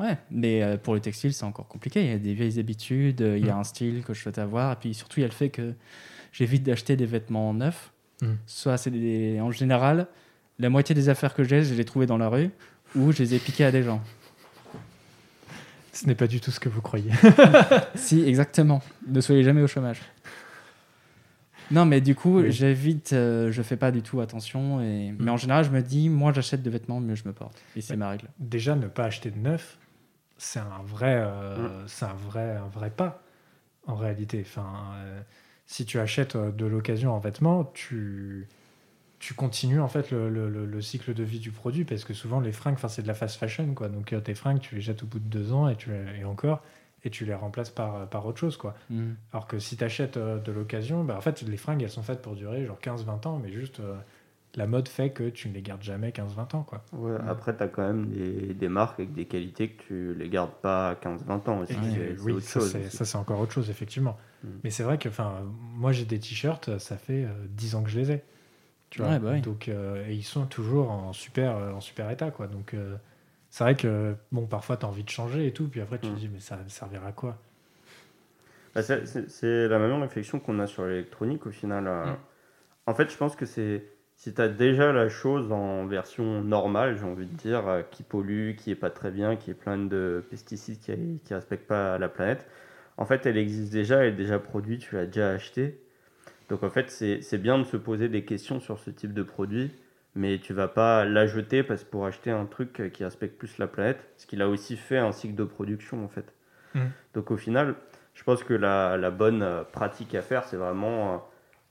[0.00, 2.02] euh, ouais, mais pour le textile, c'est encore compliqué.
[2.04, 3.60] Il y a des vieilles habitudes, il y a Mm.
[3.60, 4.72] un style que je souhaite avoir.
[4.72, 5.72] Et puis surtout, il y a le fait que
[6.32, 7.92] j'évite d'acheter des vêtements neufs.
[8.20, 8.32] Mm.
[8.46, 9.40] Soit c'est des...
[9.40, 10.06] en général,
[10.58, 12.50] la moitié des affaires que j'ai, je les trouvées dans la rue
[12.94, 14.02] ou je les ai piquées à des gens.
[15.94, 17.10] Ce n'est pas du tout ce que vous croyez.
[17.94, 18.82] si, exactement.
[19.06, 20.00] Ne soyez jamais au chômage.
[21.70, 22.52] Non, mais du coup, Oui.
[22.52, 24.80] j'évite, euh, je fais pas du tout attention.
[24.82, 25.12] Et...
[25.12, 25.16] Mm.
[25.20, 27.56] Mais en général, je me dis, moins j'achète de vêtements, mieux je me porte.
[27.76, 28.28] Et c'est ma règle.
[28.38, 29.78] Déjà, ne pas acheter de neuf,
[30.36, 31.84] c'est un vrai, euh, Mm.
[31.86, 33.22] c'est un vrai, un vrai pas
[33.86, 34.44] en réalité.
[34.46, 34.66] Enfin,
[34.96, 35.20] euh,
[35.66, 38.48] si tu achètes euh, de l'occasion en vêtements, tu,
[39.24, 42.12] tu continues en fait le, le- le- le cycle de vie du produit parce que
[42.12, 43.88] souvent les fringues, enfin, c'est de la fast fashion quoi.
[43.88, 46.24] Donc euh, tes fringues, tu les jettes au bout de deux ans et tu et
[46.24, 46.62] encore
[47.04, 48.74] et tu les remplaces par, par autre chose quoi.
[48.90, 49.12] Mm.
[49.32, 52.20] Alors que si tu achètes de l'occasion, bah, en fait, les fringues, elles sont faites
[52.20, 53.94] pour durer genre 15-20 ans, mais juste euh,
[54.56, 56.62] la mode fait que tu ne les gardes jamais 15-20 ans.
[56.62, 56.84] Quoi.
[56.92, 57.28] Ouais, Mm.
[57.28, 60.52] Après, tu as quand même des, des marques avec des qualités que tu les gardes
[60.62, 61.58] pas 15-20 ans.
[61.60, 61.72] aussi.
[61.72, 62.70] Et, euh, c'est oui, autre ça chose.
[62.72, 62.96] c'est, aussi.
[62.98, 64.18] ça, c'est encore autre chose, effectivement.
[64.42, 64.48] Mm.
[64.64, 65.40] Mais c'est vrai que enfin,
[65.76, 68.22] moi, j'ai des t-shirts, ça fait euh, 10 ans que je les ai.
[68.94, 69.40] Tu vois Ouais, bah oui.
[69.40, 72.30] Donc, euh, et ils sont toujours en super, euh, en super état.
[72.30, 72.46] Quoi.
[72.46, 72.94] Donc, euh,
[73.50, 76.06] c'est vrai que bon, parfois, tu as envie de changer et tout, puis après, tu
[76.06, 76.14] Mm.
[76.14, 77.36] te dis, mais ça servira à quoi?
[78.72, 81.84] Bah, c'est- la même réflexion qu'on a sur l'électronique au final.
[81.84, 82.16] Mm.
[82.86, 83.84] En fait, je pense que c'est
[84.14, 88.54] si tu as déjà la chose en version normale, j'ai envie de dire, qui pollue,
[88.54, 92.08] qui est pas très bien, qui est pleine de pesticides, qui ne respecte pas la
[92.08, 92.46] planète,
[92.96, 95.80] en fait, elle existe déjà, elle est déjà produite, tu l'as déjà acheté.
[96.48, 99.70] Donc en fait, c'est bien de se poser des questions sur ce type de produit,
[100.14, 103.66] mais tu vas pas la jeter parce pour acheter un truc qui respecte plus la
[103.66, 106.32] planète, parce qu'il a aussi fait un cycle de production en fait.
[106.74, 106.80] Mm.
[107.14, 107.74] Donc au final,
[108.14, 111.18] je pense que la, la bonne euh, pratique à faire, c'est vraiment euh,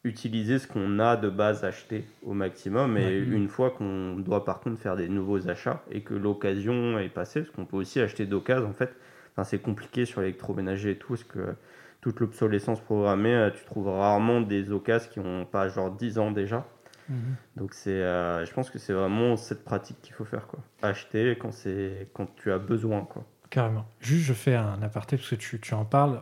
[0.04, 2.98] utiliser ce qu'on a de base acheté au maximum.
[2.98, 7.10] Et une fois qu'on doit par contre faire des nouveaux achats et que l'occasion est
[7.10, 8.94] passée, parce qu'on peut aussi acheter d'occasion en fait.
[9.32, 11.56] Enfin, c'est compliqué sur l'électroménager et tout, parce que
[12.04, 16.32] toute l'obsolescence programmée, euh, tu trouves rarement des occasions qui ont pas genre 10 ans
[16.32, 16.68] déjà.
[17.08, 17.36] Mhm.
[17.56, 20.60] Donc c'est, euh, je pense que c'est vraiment cette pratique qu'il faut faire quoi.
[20.82, 23.24] Acheter quand c'est quand tu as besoin quoi.
[23.50, 23.86] Carrément.
[24.02, 26.22] Juste, je fais un aparté parce que tu, tu en parles.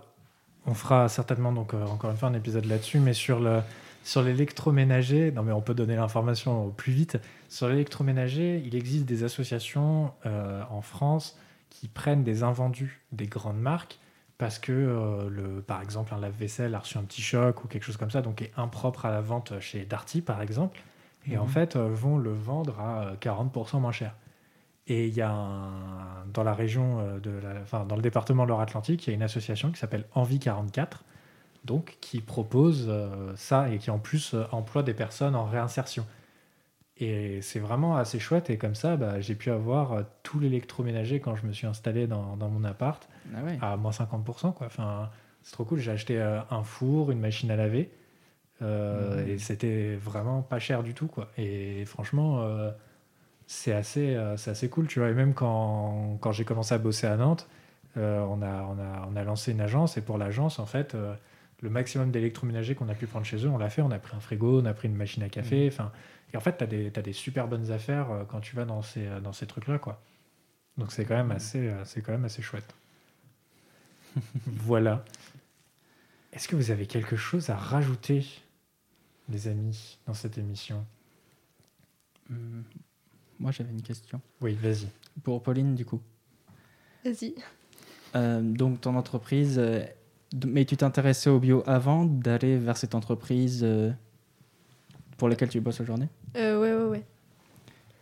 [0.67, 3.61] On fera certainement donc euh, encore une fois un épisode là-dessus, mais sur le
[4.03, 7.17] sur l'électroménager, non mais on peut donner l'information au plus vite.
[7.49, 13.59] Sur l'électroménager, il existe des associations euh, en France qui prennent des invendus des grandes
[13.59, 13.99] marques
[14.41, 17.83] parce que euh, le, par exemple un lave-vaisselle a reçu un petit choc ou quelque
[17.83, 20.81] chose comme ça, donc est impropre à la vente chez Darty par exemple,
[21.29, 21.49] et en Mhm.
[21.49, 24.15] fait euh, vont le vendre à euh, 40% moins cher.
[24.87, 28.43] Et il y a un, dans la région euh, de la, enfin, dans le département
[28.45, 31.03] de Loire-Atlantique, il y a une association qui s'appelle Envie 44,
[31.63, 36.03] donc qui propose euh, ça et qui en plus euh, emploie des personnes en réinsertion.
[37.01, 38.49] Et c'est vraiment assez chouette.
[38.49, 42.05] Et comme ça, bah, j'ai pu avoir euh, tout l'électroménager quand je me suis installé
[42.07, 43.57] dans, dans mon appart Ah ouais.
[43.61, 44.53] à moins 50%.
[44.53, 44.67] Quoi.
[44.67, 45.09] Enfin,
[45.43, 45.79] c'est trop cool.
[45.79, 47.89] J'ai acheté euh, un four, une machine à laver.
[48.61, 49.25] euh.
[49.25, 51.07] Et c'était vraiment pas cher du tout.
[51.07, 51.27] Quoi.
[51.37, 52.69] Et franchement, euh,
[53.47, 54.85] c'est assez, euh, c'est assez cool.
[54.87, 55.09] Tu vois.
[55.09, 57.47] Et même quand, quand j'ai commencé à bosser à Nantes,
[57.97, 57.99] on,
[58.41, 59.97] a, on, a, on a lancé une agence.
[59.97, 60.95] Et pour l'agence, en fait,
[61.61, 63.81] le maximum d'électroménager qu'on a pu prendre chez eux, on l'a fait.
[63.81, 65.67] On a pris un frigo, on a pris une machine à café.
[65.71, 65.91] Enfin,
[66.33, 68.65] et en fait, tu as des, t'as des super bonnes affaires euh, quand tu vas
[68.65, 69.79] dans ces, euh, dans ces trucs-là.
[69.79, 70.01] Quoi.
[70.77, 72.73] Donc c'est quand, même assez, euh, c'est quand même assez chouette.
[74.45, 75.05] voilà.
[76.33, 78.25] Est-ce que vous avez quelque chose à rajouter,
[79.29, 80.85] les amis, dans cette émission?
[82.29, 82.63] Hum,
[83.39, 84.21] Moi, j'avais une question.
[84.39, 84.87] Oui, vas-y.
[85.23, 86.01] Pour Pauline, du coup.
[87.03, 87.35] Vas-y.
[88.15, 89.83] Euh, donc, ton entreprise, euh,
[90.45, 93.91] mais tu t'intéressais au bio avant d'aller vers cette entreprise euh,
[95.17, 96.07] pour laquelle tu bosses aujourd'hui?
[96.35, 97.03] Euh, ouais, ouais, ouais.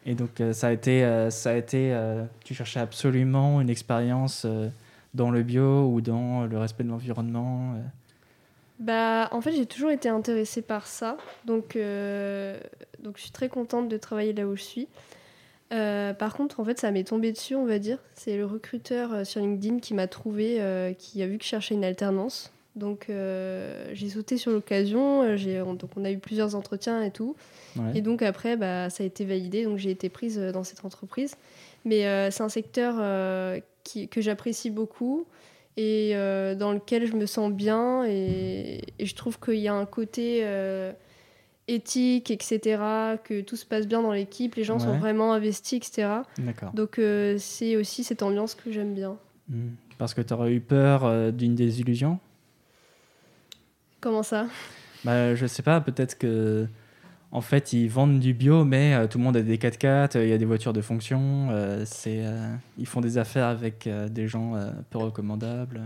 [0.06, 1.96] Et donc, euh, ça a été, euh, ça a été
[2.44, 4.46] tu cherchais absolument une expérience
[5.14, 7.76] dans le bio ou dans le respect de l'environnement.
[8.80, 11.18] Bah, en fait, j'ai toujours été intéressée par ça.
[11.46, 12.58] Donc, euh,
[13.04, 14.88] donc, je suis très contente de travailler là où je suis.
[15.72, 18.00] Euh, par contre, en fait, ça m'est tombé dessus, on va dire.
[18.16, 21.50] C'est le recruteur euh, sur LinkedIn qui m'a trouvé, euh, qui a vu que je
[21.50, 22.52] cherchais une alternance.
[22.76, 25.22] Donc, j'ai sauté sur l'occasion.
[25.22, 27.36] on- Donc, on a eu plusieurs entretiens et tout.
[27.76, 27.92] Ouais.
[27.98, 29.66] Et donc, après, bah, ça a été validé.
[29.66, 31.36] Donc, j'ai été prise dans cette entreprise.
[31.84, 32.96] Mais c'est un secteur
[33.84, 35.26] qui, que j'apprécie beaucoup
[35.76, 36.14] et
[36.58, 38.06] dans lequel je me sens bien.
[38.06, 40.46] Et, et je trouve qu'il y a un côté
[41.70, 42.60] éthique, etc.,
[43.24, 46.10] que tout se passe bien dans l'équipe, les gens sont vraiment investis, etc.
[46.74, 49.18] Donc, euh, c'est aussi cette ambiance que j'aime bien.
[49.52, 49.72] Hum.
[50.00, 52.20] Parce que tu aurais eu peur euh, d'une désillusion?
[54.00, 54.48] Comment ça?
[55.04, 56.66] Bah, je sais pas, peut-être que.
[57.32, 60.24] En fait, ils vendent du bio, mais euh, tout le monde a des 4x4, euh,
[60.24, 61.50] il y a des voitures de fonction.
[61.86, 62.24] c'est,
[62.78, 64.54] ils font des affaires avec des gens
[64.90, 65.80] peu recommandables.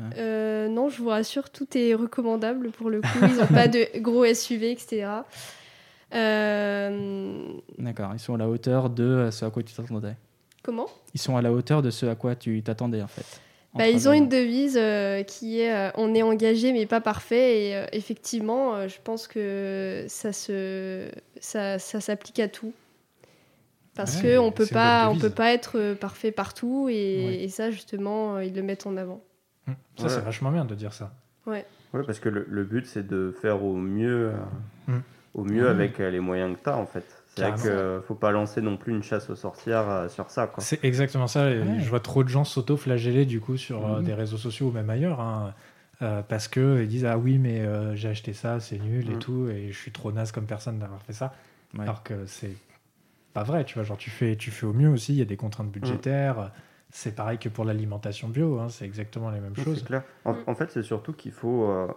[0.70, 3.20] Non, je vous rassure, tout est recommandable pour le coup.
[3.24, 5.08] Ils n'ont pas de gros SUV, etc.
[6.14, 7.44] Euh,
[7.78, 10.16] D'accord, ils sont à la hauteur de euh, ce à quoi tu t'attendais.
[10.64, 10.88] comment?
[11.14, 13.26] Ils sont à la hauteur de ce à quoi tu t'attendais, en fait.
[13.74, 17.62] bah, Ils ont une devise euh, qui est euh, on est engagé mais pas parfait.
[17.68, 21.10] Et euh, effectivement, euh, je pense que ça se
[21.40, 22.74] ça, ça s'applique à tout.
[23.96, 27.70] Parce Ouais, qu'on peut c'est une pas on peut pas être parfait partout et, ça
[27.70, 29.22] justement euh, ils le mettent en avant.
[29.68, 30.10] Hum, Ça, Ouais.
[30.10, 31.14] c'est vachement bien de dire ça.
[31.46, 31.66] Ouais.
[31.94, 34.34] Ouais, parce que le, le but, c'est de faire au mieux, euh,
[34.88, 35.02] Mm.
[35.34, 37.04] Au mieux avec euh, les moyens que tu as, en fait.
[37.36, 40.30] C'est vrai qu'il ne faut pas lancer non plus une chasse aux sorcières euh, sur
[40.30, 40.46] ça.
[40.48, 40.64] Quoi.
[40.64, 41.46] C'est exactement ça.
[41.46, 41.80] Ouais.
[41.80, 44.04] Je vois trop de gens s'auto-flageller du coup sur euh, Mhm.
[44.06, 45.20] des réseaux sociaux ou même ailleurs.
[45.20, 45.54] hein,
[46.02, 49.14] euh, parce que ils disent ah oui mais euh, j'ai acheté ça c'est nul et
[49.14, 49.20] Mhm.
[49.20, 51.34] tout et je suis trop naze comme personne d'avoir fait ça
[51.76, 51.84] Ouais.
[51.84, 52.56] alors que c'est
[53.34, 55.26] pas vrai tu vois genre tu fais tu fais au mieux aussi il y a
[55.26, 56.52] des contraintes budgétaires
[56.90, 60.04] c'est pareil que pour l'alimentation bio hein, c'est exactement les mêmes Oui, choses clair.
[60.26, 61.70] En, en fait, c'est surtout qu'il faut.
[61.70, 61.88] euh,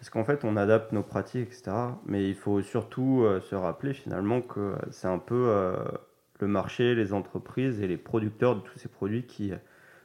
[0.00, 1.72] parce qu'en fait, on adapte nos pratiques, etc.
[2.06, 5.76] Mais il faut surtout euh, se rappeler finalement que euh, c'est un peu euh,
[6.40, 9.52] le marché, les entreprises et les producteurs de tous ces produits qui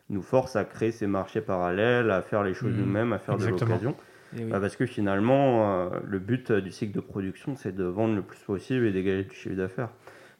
[0.10, 2.80] nous forcent à créer ces marchés parallèles, à faire les choses Mhm.
[2.82, 3.58] nous-mêmes, à faire Exactement.
[3.58, 3.96] de l'occasion.
[4.36, 4.50] Oui.
[4.50, 8.22] Bah, parce que finalement, euh, le but du cycle de production, c'est de vendre le
[8.22, 9.92] plus possible et dégager du chiffre d'affaires.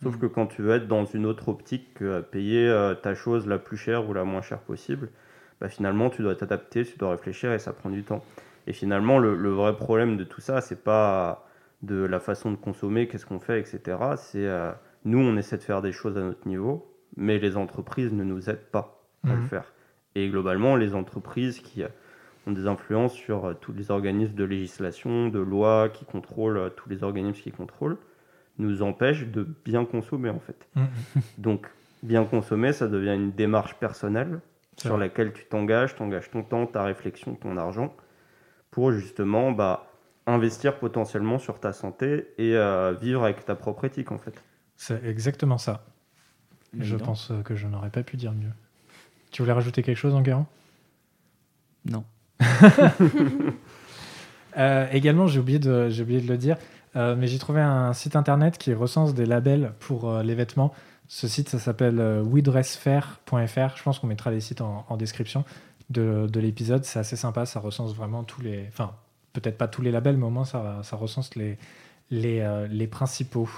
[0.04, 0.20] Sauf Mhm.
[0.20, 3.78] que quand tu veux être dans une autre optique que payer ta chose la plus
[3.78, 5.08] chère ou la moins chère possible,
[5.62, 8.22] bah, finalement, tu dois t'adapter, tu dois réfléchir et ça prend du temps.
[8.68, 11.46] Et finalement, le, le vrai problème de tout ça, c'est pas
[11.82, 13.80] de la façon de consommer, qu'est-ce qu'on fait, etc.
[14.18, 14.72] C'est euh,
[15.04, 18.50] nous, on essaie de faire des choses à notre niveau, mais les entreprises ne nous
[18.50, 19.48] aident pas à le Mhm.
[19.48, 19.74] faire.
[20.16, 21.88] Et globalement, les entreprises qui euh,
[22.48, 26.70] ont des influences sur euh, tous les organismes de législation, de loi qui contrôlent, euh,
[26.70, 27.98] tous les organismes qui contrôlent,
[28.58, 30.68] nous empêchent de bien consommer en fait.
[30.76, 30.88] Mhm.
[31.38, 31.68] Donc,
[32.02, 34.40] bien consommer, ça devient une démarche personnelle
[34.78, 35.06] sur vrai.
[35.08, 37.94] laquelle tu t'engages, t'engages ton temps, ta réflexion, ton argent,
[38.76, 39.88] pour justement bah,
[40.28, 44.44] investir potentiellement sur ta santé et euh, vivre avec ta propre éthique en fait.
[44.76, 45.86] c'est exactement ça
[46.78, 48.52] je pense euh, que je n'aurais pas pu dire mieux
[49.32, 50.46] tu voulais rajouter quelque chose Enguerrand?
[51.86, 52.04] Non.
[54.58, 56.56] Euh, également, j'ai oublié, de, j'ai oublié de le dire,
[56.96, 60.72] euh, mais j'ai trouvé un site internet qui recense des labels pour euh, les vêtements.
[61.10, 63.76] Ce site, ça s'appelle euh, wedressfair.fr.
[63.76, 65.44] Je pense qu'on mettra les sites en, en description
[65.90, 66.84] de, de l'épisode.
[66.86, 68.66] C'est assez sympa, ça recense vraiment tous les.
[68.68, 68.96] Enfin,
[69.34, 71.58] peut-être pas tous les labels, mais au moins ça, ça recense les,
[72.10, 73.50] les, euh, les principaux.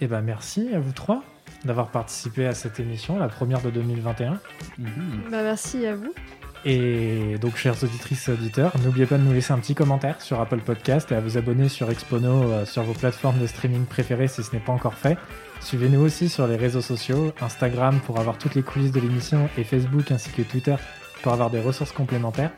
[0.00, 1.22] Et ben merci à vous trois
[1.64, 4.40] d'avoir participé à cette émission, la première de 2021.
[4.78, 4.90] Mhm.
[5.30, 6.12] Bah, merci à vous.
[6.64, 10.40] Et donc, chères auditrices et auditeurs, n'oubliez pas de nous laisser un petit commentaire sur
[10.40, 14.28] Apple Podcast et à vous abonner sur Expono euh, sur vos plateformes de streaming préférées
[14.28, 15.18] si ce n'est pas encore fait.
[15.60, 19.64] Suivez-nous aussi sur les réseaux sociaux, Instagram pour avoir toutes les coulisses de l'émission et
[19.64, 20.76] Facebook ainsi que Twitter
[21.22, 22.50] pour avoir des ressources complémentaires.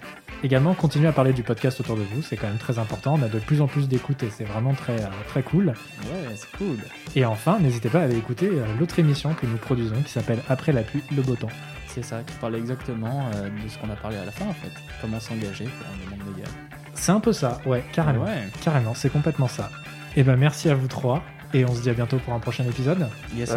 [0.42, 3.16] Également, continuez à parler du podcast autour de vous, c'est quand même très important.
[3.18, 5.68] On a de plus en plus d'écoute et c'est vraiment très, euh, très cool.
[5.68, 6.76] Ouais, c'est cool.
[7.14, 10.40] Et enfin, n'hésitez pas à aller écouter euh, l'autre émission que nous produisons qui s'appelle
[10.48, 11.48] Après la pluie, le beau temps.
[11.94, 14.52] C'est ça, qui parle exactement euh, de ce qu'on a parlé à la fin, en
[14.52, 14.72] fait.
[15.00, 16.50] Comment s'engager pour un monde légal.
[16.94, 18.24] C'est un peu ça, ouais, carrément.
[18.24, 18.48] Ouais.
[18.64, 19.70] Carrément, c'est complètement ça.
[20.16, 21.22] Et ben merci à vous trois
[21.52, 23.08] et on se dit à bientôt pour un prochain épisode.
[23.36, 23.54] Yes.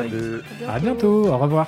[0.67, 1.67] À bientôt, au revoir.